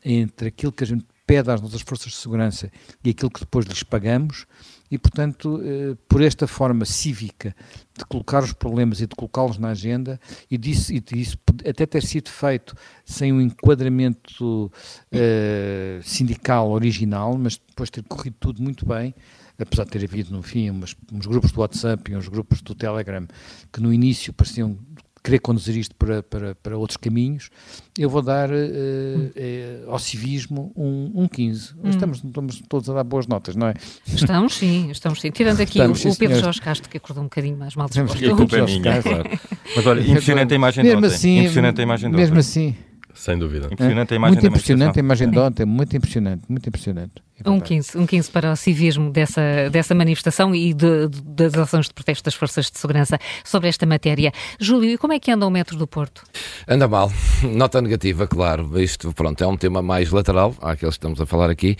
entre 0.04 0.48
aquilo 0.48 0.72
que 0.72 0.84
a 0.84 0.86
gente 0.86 1.06
pede 1.26 1.50
às 1.50 1.60
nossas 1.60 1.82
forças 1.82 2.12
de 2.12 2.18
segurança 2.18 2.70
e 3.04 3.10
aquilo 3.10 3.30
que 3.30 3.40
depois 3.40 3.64
lhes 3.64 3.84
pagamos 3.84 4.46
e, 4.90 4.98
portanto, 4.98 5.60
eh, 5.62 5.96
por 6.08 6.20
esta 6.20 6.48
forma 6.48 6.84
cívica 6.84 7.54
de 7.96 8.04
colocar 8.06 8.42
os 8.42 8.52
problemas 8.52 9.00
e 9.00 9.06
de 9.06 9.14
colocá-los 9.14 9.56
na 9.56 9.68
agenda, 9.68 10.18
e 10.50 10.58
disso, 10.58 10.92
e 10.92 10.98
disso 10.98 11.38
até 11.68 11.86
ter 11.86 12.02
sido 12.02 12.28
feito 12.28 12.74
sem 13.04 13.32
um 13.32 13.40
enquadramento 13.40 14.66
uh, 14.66 16.02
sindical 16.02 16.70
original, 16.70 17.36
mas 17.38 17.58
depois 17.58 17.90
ter 17.90 18.02
corrido 18.04 18.36
tudo 18.40 18.62
muito 18.62 18.86
bem, 18.86 19.14
apesar 19.58 19.84
de 19.84 19.90
ter 19.90 20.04
havido, 20.04 20.32
no 20.32 20.42
fim, 20.42 20.70
uns 20.70 21.26
grupos 21.26 21.52
do 21.52 21.60
WhatsApp 21.60 22.10
e 22.10 22.16
uns 22.16 22.26
grupos 22.26 22.62
do 22.62 22.74
Telegram 22.74 23.26
que 23.70 23.80
no 23.80 23.92
início 23.92 24.32
pareciam 24.32 24.76
querer 25.22 25.38
conduzir 25.38 25.76
isto 25.76 25.94
para, 25.94 26.22
para, 26.22 26.54
para 26.54 26.76
outros 26.76 26.96
caminhos, 26.96 27.50
eu 27.98 28.08
vou 28.08 28.22
dar 28.22 28.50
uh, 28.50 28.54
uh, 28.54 29.90
ao 29.90 29.98
civismo 29.98 30.72
um, 30.74 31.12
um 31.14 31.28
15. 31.28 31.74
Hum. 31.74 31.90
Estamos, 31.90 32.24
estamos 32.24 32.62
todos 32.68 32.88
a 32.88 32.94
dar 32.94 33.04
boas 33.04 33.26
notas, 33.26 33.54
não 33.54 33.68
é? 33.68 33.74
Estamos 34.06 34.54
sim, 34.54 34.90
estamos 34.90 35.20
sim. 35.20 35.30
Tirando 35.30 35.60
aqui 35.60 35.78
estamos, 35.78 36.04
o, 36.04 36.10
o 36.10 36.16
Pedro 36.16 36.40
Jorge 36.40 36.60
Castro, 36.60 36.88
que 36.88 36.96
acordou 36.96 37.22
um 37.22 37.26
bocadinho 37.26 37.56
mais 37.56 37.74
mal 37.76 37.88
disposto. 37.88 38.22
E 38.22 38.30
a 38.30 38.34
culpa 38.34 38.56
é 38.56 38.64
minha, 38.64 39.02
claro. 39.02 39.30
Mas 39.76 39.86
olha, 39.86 40.00
impressionante 40.00 40.52
a 40.52 40.56
imagem 40.56 40.84
mesmo 40.84 41.00
de 41.00 41.06
ontem. 41.06 41.14
Assim, 41.14 41.38
impressionante 41.38 41.80
a 41.80 41.82
imagem 41.82 42.10
de 42.10 42.16
Mesmo 42.16 42.38
assim... 42.38 42.74
Sem 43.12 43.38
dúvida. 43.38 43.68
Impressionante 43.70 44.14
a 44.14 44.16
imagem 44.16 44.34
Muito 44.34 44.46
impressionante 44.46 44.98
a 44.98 45.00
imagem 45.00 45.30
de 45.30 45.38
ontem, 45.38 45.66
muito 45.66 45.96
impressionante, 45.96 46.42
muito 46.48 46.68
impressionante. 46.68 47.22
É 47.42 47.50
um 47.50 47.58
15, 47.58 47.96
um 47.96 48.06
15 48.06 48.30
para 48.30 48.52
o 48.52 48.56
civismo 48.56 49.10
dessa, 49.10 49.70
dessa 49.70 49.94
manifestação 49.94 50.54
e 50.54 50.74
de, 50.74 51.08
de, 51.08 51.22
das 51.22 51.54
ações 51.54 51.86
de 51.86 51.94
protesto 51.94 52.24
das 52.24 52.34
forças 52.34 52.70
de 52.70 52.78
segurança 52.78 53.18
sobre 53.44 53.68
esta 53.68 53.86
matéria. 53.86 54.32
Júlio, 54.58 54.90
e 54.90 54.98
como 54.98 55.12
é 55.12 55.18
que 55.18 55.30
anda 55.30 55.46
o 55.46 55.50
metro 55.50 55.76
do 55.76 55.86
Porto? 55.86 56.22
Anda 56.68 56.86
mal, 56.86 57.10
nota 57.42 57.80
negativa, 57.80 58.26
claro. 58.26 58.78
Isto, 58.80 59.12
pronto, 59.12 59.42
é 59.42 59.46
um 59.46 59.56
tema 59.56 59.80
mais 59.80 60.10
lateral 60.10 60.54
àqueles 60.60 60.94
que 60.94 60.98
estamos 60.98 61.20
a 61.20 61.26
falar 61.26 61.48
aqui, 61.48 61.76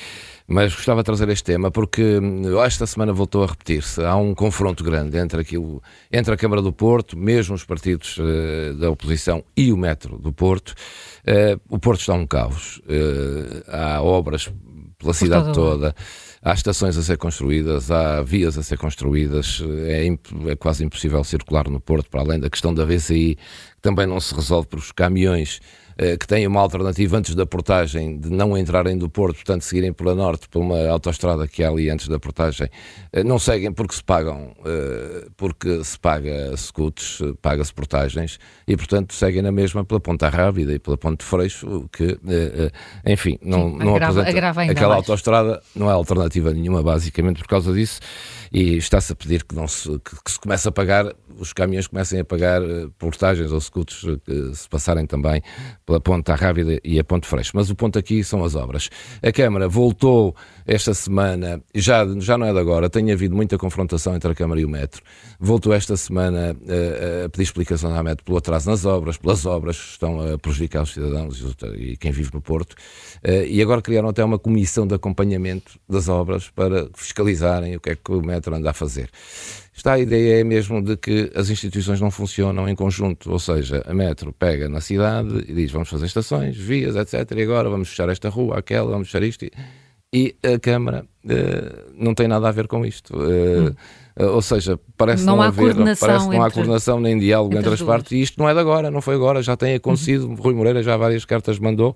mas 0.46 0.74
gostava 0.74 1.02
de 1.02 1.06
trazer 1.06 1.28
este 1.28 1.44
tema 1.44 1.70
porque 1.70 2.18
hum, 2.18 2.62
esta 2.62 2.86
semana 2.86 3.12
voltou 3.12 3.44
a 3.44 3.46
repetir-se. 3.46 4.02
Há 4.02 4.16
um 4.16 4.34
confronto 4.34 4.82
grande 4.82 5.18
entre 5.18 5.40
aquilo, 5.40 5.82
entre 6.10 6.32
a 6.32 6.36
Câmara 6.36 6.62
do 6.62 6.72
Porto, 6.72 7.18
mesmo 7.18 7.54
os 7.54 7.64
partidos 7.64 8.18
uh, 8.18 8.74
da 8.78 8.90
oposição 8.90 9.44
e 9.56 9.72
o 9.72 9.76
metro 9.76 10.18
do 10.18 10.32
Porto. 10.32 10.70
Uh, 11.20 11.60
o 11.68 11.78
Porto 11.78 12.00
está 12.00 12.14
um 12.14 12.26
caos. 12.26 12.78
Uh, 12.78 13.62
há 13.68 14.02
obras 14.02 14.50
pela 15.00 15.12
cidade 15.12 15.52
toda. 15.52 15.94
Há 16.42 16.54
estações 16.54 16.96
a 16.96 17.02
ser 17.02 17.18
construídas, 17.18 17.90
há 17.90 18.22
vias 18.22 18.56
a 18.56 18.62
ser 18.62 18.78
construídas, 18.78 19.62
é, 19.86 20.06
é, 20.06 20.56
quase 20.56 20.84
impossível 20.84 21.22
circular 21.24 21.68
no 21.68 21.80
Porto, 21.80 22.08
para 22.08 22.20
além 22.20 22.38
da 22.38 22.48
questão 22.48 22.72
da 22.72 22.84
VCI, 22.84 23.36
que 23.36 23.82
também 23.82 24.06
não 24.06 24.18
se 24.20 24.34
resolve 24.34 24.68
por 24.68 24.78
os 24.78 24.92
caminhões 24.92 25.60
que 26.18 26.26
têm 26.26 26.46
uma 26.46 26.60
alternativa 26.60 27.18
antes 27.18 27.34
da 27.34 27.44
portagem 27.44 28.18
de 28.18 28.30
não 28.30 28.56
entrarem 28.56 28.96
do 28.96 29.08
Porto, 29.08 29.36
portanto 29.36 29.62
seguirem 29.62 29.92
pela 29.92 30.14
Norte, 30.14 30.48
por 30.48 30.60
uma 30.60 30.88
autoestrada 30.88 31.46
que 31.46 31.62
há 31.62 31.68
ali 31.68 31.90
antes 31.90 32.08
da 32.08 32.18
portagem, 32.18 32.68
eh, 33.12 33.22
não 33.22 33.38
seguem 33.38 33.72
porque 33.72 33.94
se 33.94 34.02
pagam, 34.02 34.54
eh, 34.64 35.26
porque 35.36 35.84
se 35.84 35.98
paga 35.98 36.56
scuts, 36.56 37.20
paga-se 37.42 37.74
portagens 37.74 38.38
e 38.66 38.76
portanto 38.76 39.12
seguem 39.14 39.42
na 39.42 39.52
mesma 39.52 39.84
pela 39.84 40.00
Ponta 40.00 40.28
Rábida 40.28 40.72
e 40.72 40.78
pela 40.78 40.96
Ponte 40.96 41.24
Freixo, 41.24 41.88
que 41.92 42.18
enfim, 43.06 43.38
não, 43.42 43.70
Sim, 43.70 43.78
não 43.84 43.96
agrava, 43.96 44.22
agrava 44.22 44.62
aquela 44.62 44.88
mais. 44.88 44.98
autoestrada, 44.98 45.62
não 45.74 45.90
é 45.90 45.92
alternativa 45.92 46.52
nenhuma 46.52 46.82
basicamente 46.82 47.38
por 47.38 47.48
causa 47.48 47.72
disso 47.72 48.00
e 48.52 48.76
está-se 48.76 49.12
a 49.12 49.16
pedir 49.16 49.44
que, 49.44 49.54
não 49.54 49.68
se, 49.68 49.88
que, 50.00 50.22
que, 50.24 50.30
se 50.30 50.40
comece 50.40 50.68
a 50.68 50.72
pagar, 50.72 51.14
os 51.38 51.52
caminhões 51.52 51.86
comecem 51.86 52.20
a 52.20 52.24
pagar 52.24 52.60
portagens 52.98 53.52
ou 53.52 53.60
scuts 53.60 54.04
que 54.24 54.54
se 54.54 54.68
passarem 54.68 55.06
também 55.06 55.42
pela 55.90 56.00
Ponta 56.00 56.36
Rábida 56.36 56.78
e 56.84 57.00
a 57.00 57.04
Ponte 57.04 57.26
Freixo. 57.26 57.50
Mas 57.54 57.68
o 57.68 57.74
ponto 57.74 57.98
aqui 57.98 58.22
são 58.22 58.44
as 58.44 58.54
obras. 58.54 58.88
A 59.20 59.32
Câmara 59.32 59.68
voltou 59.68 60.36
esta 60.64 60.94
semana, 60.94 61.60
já, 61.74 62.06
já 62.20 62.38
não 62.38 62.46
é 62.46 62.52
de 62.52 62.58
agora, 62.60 62.88
tem 62.88 63.10
havido 63.10 63.34
muita 63.34 63.58
confrontação 63.58 64.14
entre 64.14 64.30
a 64.30 64.34
Câmara 64.34 64.60
e 64.60 64.64
o 64.64 64.68
Metro. 64.68 65.02
Voltou 65.40 65.72
esta 65.72 65.96
semana 65.96 66.56
a, 66.68 66.72
eh, 66.72 67.24
a 67.24 67.28
pedir 67.28 67.42
explicações 67.42 67.92
à 67.92 68.02
Metro 68.04 68.24
pelo 68.24 68.38
atraso 68.38 68.70
nas 68.70 68.84
obras, 68.84 69.16
pelas 69.16 69.44
obras 69.46 69.76
que 69.80 69.90
estão 69.90 70.20
a 70.20 70.38
prejudicar 70.38 70.84
os 70.84 70.92
cidadãos 70.92 71.42
e 71.76 71.96
quem 71.96 72.12
vive 72.12 72.30
no 72.32 72.40
Porto. 72.40 72.76
Eh, 73.24 73.48
e 73.48 73.60
agora 73.60 73.82
criaram 73.82 74.10
até 74.10 74.24
uma 74.24 74.38
comissão 74.38 74.86
de 74.86 74.94
acompanhamento 74.94 75.76
das 75.88 76.08
obras 76.08 76.50
para 76.50 76.88
fiscalizarem 76.94 77.74
o 77.74 77.80
que 77.80 77.90
é 77.90 77.96
que 77.96 78.12
o 78.12 78.22
Metro 78.22 78.54
anda 78.54 78.70
a 78.70 78.72
fazer. 78.72 79.10
Está 79.72 79.92
a 79.92 79.98
ideia 79.98 80.40
é 80.40 80.44
mesmo 80.44 80.82
de 80.82 80.96
que 80.96 81.30
as 81.34 81.48
instituições 81.48 82.00
não 82.00 82.10
funcionam 82.10 82.68
em 82.68 82.74
conjunto, 82.74 83.30
ou 83.30 83.38
seja, 83.38 83.82
a 83.86 83.94
Metro 83.94 84.32
pega 84.32 84.68
na 84.68 84.80
cidade 84.80 85.44
e 85.48 85.54
diz 85.54 85.70
vamos 85.70 85.88
fazer 85.88 86.06
estações, 86.06 86.56
vias, 86.56 86.96
etc. 86.96 87.30
E 87.36 87.42
agora 87.42 87.70
vamos 87.70 87.88
fechar 87.88 88.08
esta 88.08 88.28
rua, 88.28 88.58
aquela, 88.58 88.90
vamos 88.90 89.08
fechar 89.08 89.22
isto. 89.22 89.46
E 90.12 90.34
a 90.42 90.58
Câmara 90.58 91.06
uh, 91.24 91.92
não 91.94 92.14
tem 92.14 92.26
nada 92.26 92.48
a 92.48 92.50
ver 92.50 92.66
com 92.66 92.84
isto. 92.84 93.16
Uh, 93.16 93.68
hum. 93.68 93.74
uh, 94.18 94.26
ou 94.34 94.42
seja, 94.42 94.78
parece 94.96 95.24
não, 95.24 95.36
não 95.36 95.42
haver, 95.42 95.72
parece 95.76 96.28
não 96.28 96.42
há 96.42 96.50
coordenação 96.50 96.98
nem 96.98 97.16
diálogo 97.16 97.54
entre, 97.54 97.70
entre 97.70 97.74
as 97.74 97.82
partes. 97.82 98.10
E 98.10 98.20
isto 98.20 98.36
não 98.40 98.48
é 98.48 98.52
de 98.52 98.58
agora, 98.58 98.90
não 98.90 99.00
foi 99.00 99.14
agora, 99.14 99.40
já 99.40 99.56
tem 99.56 99.76
acontecido. 99.76 100.26
Uhum. 100.26 100.34
Rui 100.34 100.52
Moreira 100.52 100.82
já 100.82 100.96
várias 100.96 101.24
cartas 101.24 101.60
mandou. 101.60 101.94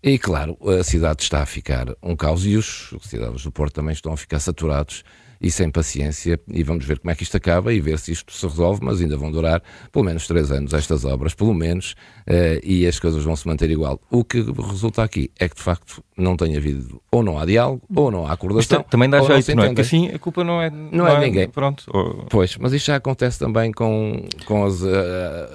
E 0.00 0.16
claro, 0.18 0.56
a 0.78 0.84
cidade 0.84 1.24
está 1.24 1.42
a 1.42 1.46
ficar 1.46 1.88
um 2.00 2.14
caos 2.14 2.46
e 2.46 2.56
os 2.56 2.94
cidadãos 3.02 3.42
do 3.42 3.50
Porto 3.50 3.74
também 3.74 3.92
estão 3.92 4.12
a 4.12 4.16
ficar 4.16 4.38
saturados 4.38 5.02
e 5.40 5.50
sem 5.50 5.70
paciência 5.70 6.38
e 6.48 6.62
vamos 6.62 6.84
ver 6.84 6.98
como 6.98 7.10
é 7.10 7.14
que 7.14 7.22
isto 7.22 7.36
acaba 7.36 7.72
e 7.72 7.80
ver 7.80 7.98
se 7.98 8.12
isto 8.12 8.32
se 8.32 8.46
resolve, 8.46 8.80
mas 8.82 9.00
ainda 9.00 9.16
vão 9.16 9.30
durar 9.30 9.62
pelo 9.92 10.04
menos 10.04 10.26
três 10.26 10.50
anos 10.50 10.72
estas 10.72 11.04
obras, 11.04 11.34
pelo 11.34 11.54
menos, 11.54 11.92
uh, 12.26 12.60
e 12.62 12.86
as 12.86 12.98
coisas 12.98 13.22
vão 13.22 13.36
se 13.36 13.46
manter 13.46 13.70
igual. 13.70 14.00
O 14.10 14.24
que 14.24 14.40
resulta 14.40 15.02
aqui 15.02 15.30
é 15.38 15.48
que 15.48 15.56
de 15.56 15.62
facto 15.62 16.02
não 16.16 16.36
tem 16.36 16.56
havido, 16.56 17.00
ou 17.10 17.22
não 17.22 17.38
há 17.38 17.44
diálogo, 17.44 17.82
ou 17.94 18.10
não 18.10 18.26
há 18.26 18.32
acordação. 18.32 18.78
Mas 18.78 18.90
também 18.90 19.08
dá 19.08 19.20
jeito, 19.22 19.48
não, 19.50 19.56
não 19.56 19.62
é? 19.64 19.66
Porque 19.68 19.80
assim 19.82 20.08
a 20.08 20.18
culpa 20.18 20.42
não 20.42 20.60
é, 20.60 20.70
não, 20.70 20.90
não 20.90 21.08
é, 21.08 21.14
é 21.14 21.20
ninguém. 21.20 21.48
Pronto. 21.48 21.84
Ou... 21.88 22.26
Pois, 22.28 22.56
mas 22.56 22.72
isto 22.72 22.86
já 22.86 22.96
acontece 22.96 23.38
também 23.38 23.72
com, 23.72 24.26
com 24.44 24.64
as, 24.64 24.82
uh, 24.82 24.88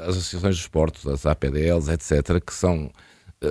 as 0.03 0.09
associações 0.09 0.55
de 0.55 0.61
esportes, 0.61 1.05
as 1.05 1.25
APDLs, 1.25 1.91
etc., 1.91 2.41
que 2.45 2.53
são 2.53 2.89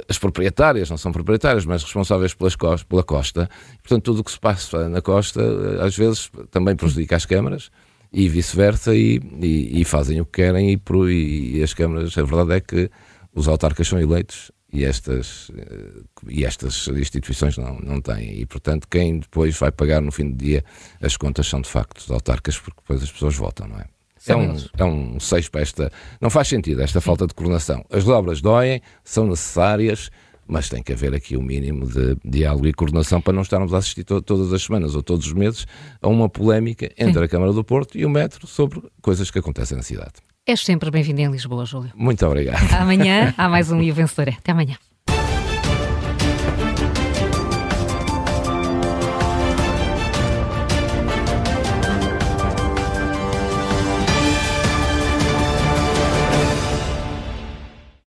as 0.09 0.19
proprietárias, 0.19 0.89
não 0.89 0.97
são 0.97 1.13
proprietárias, 1.13 1.65
mas 1.65 1.83
responsáveis 1.83 2.35
pelas 2.35 2.57
costas, 2.57 2.83
pela 2.83 3.03
costa. 3.03 3.51
Portanto, 3.83 4.05
tudo 4.05 4.21
o 4.21 4.25
que 4.25 4.33
se 4.33 4.41
passa 4.41 4.89
na 4.89 5.03
costa, 5.03 5.41
eh, 5.41 5.85
às 5.85 5.97
vezes, 5.97 6.31
também 6.51 6.75
prejudica 6.77 7.17
as 7.17 7.27
câmaras 7.27 7.71
e 8.13 8.29
vice-versa, 8.29 8.95
e, 8.95 9.21
e, 9.41 9.81
e, 9.81 9.85
fazem 9.85 10.21
o 10.21 10.27
que 10.27 10.43
querem, 10.43 10.73
e, 10.73 10.81
e, 11.11 11.59
e, 11.59 11.63
as 11.63 11.73
câmaras, 11.73 12.17
a 12.17 12.23
verdade 12.23 12.53
é 12.53 12.61
que 12.61 12.91
os 13.35 13.49
autarcas 13.49 13.89
são 13.89 13.99
eleitos 13.99 14.53
e 14.73 14.85
estas, 14.85 15.51
eh, 15.57 16.03
e 16.29 16.45
estas 16.45 16.89
instituições 16.89 17.57
não, 17.59 17.79
não 17.81 18.01
têm. 18.01 18.41
E, 18.41 18.47
portanto, 18.47 18.87
quem 18.89 19.19
depois 19.19 19.57
vai 19.59 19.71
pagar 19.71 20.01
no 20.01 20.13
fim 20.13 20.31
do 20.31 20.37
dia 20.37 20.65
as 21.01 21.17
contas 21.17 21.47
são 21.47 21.61
de 21.61 21.69
facto 21.69 21.99
os 21.99 22.11
autarcas, 22.11 22.59
porque 22.59 22.81
depois 22.81 23.03
as 23.03 23.13
pessoas 23.13 23.37
votam, 23.37 23.69
não 23.69 23.79
é? 23.79 23.87
É 24.29 24.37
um, 24.37 24.57
é 24.79 24.85
um 24.85 25.21
seis 25.21 25.49
para 25.49 25.63
esta. 25.63 25.93
Não 26.21 26.31
faz 26.31 26.49
sentido 26.49 26.83
esta 26.83 27.01
falta 27.01 27.27
de 27.27 27.35
coordenação. 27.35 27.85
As 27.91 28.07
obras 28.07 28.41
doem, 28.41 28.81
são 29.03 29.27
necessárias, 29.27 30.11
mas 30.47 30.69
tem 30.69 30.83
que 30.83 30.93
haver 30.93 31.15
aqui 31.15 31.37
o 31.37 31.41
um 31.41 31.43
mínimo 31.43 31.87
de 31.87 32.17
diálogo 32.25 32.67
e 32.67 32.73
coordenação 32.73 33.21
para 33.21 33.33
não 33.33 33.43
estarmos 33.43 33.73
a 33.75 33.79
assistir 33.79 34.05
to 34.05 34.21
todas 34.23 34.53
as 34.53 34.63
semanas 34.63 34.95
ou 34.95 35.03
todos 35.03 35.27
os 35.27 35.33
meses 35.33 35.67
a 36.01 36.09
uma 36.09 36.29
polémica 36.29 36.87
entre 36.99 37.15
Sim. 37.15 37.25
a 37.25 37.29
Câmara 37.29 37.53
do 37.53 37.65
Porto 37.65 37.99
e 37.99 38.05
o 38.05 38.11
Metro 38.11 38.47
sobre 38.47 38.83
coisas 39.01 39.31
que 39.31 39.39
acontecem 39.39 39.77
na 39.77 39.83
cidade. 39.83 40.13
És 40.47 40.61
sempre 40.61 40.91
bem-vindo 40.91 41.21
em 41.21 41.31
Lisboa, 41.31 41.65
Júlio. 41.65 41.93
Muito 41.95 42.27
obrigado. 42.27 42.73
Amanhã 42.75 43.33
há 43.39 43.49
mais 43.49 43.71
um 43.71 43.81
Rio 43.81 43.95
Vencedor. 43.95 44.35
Até 44.37 44.53
amanhã. 44.53 44.77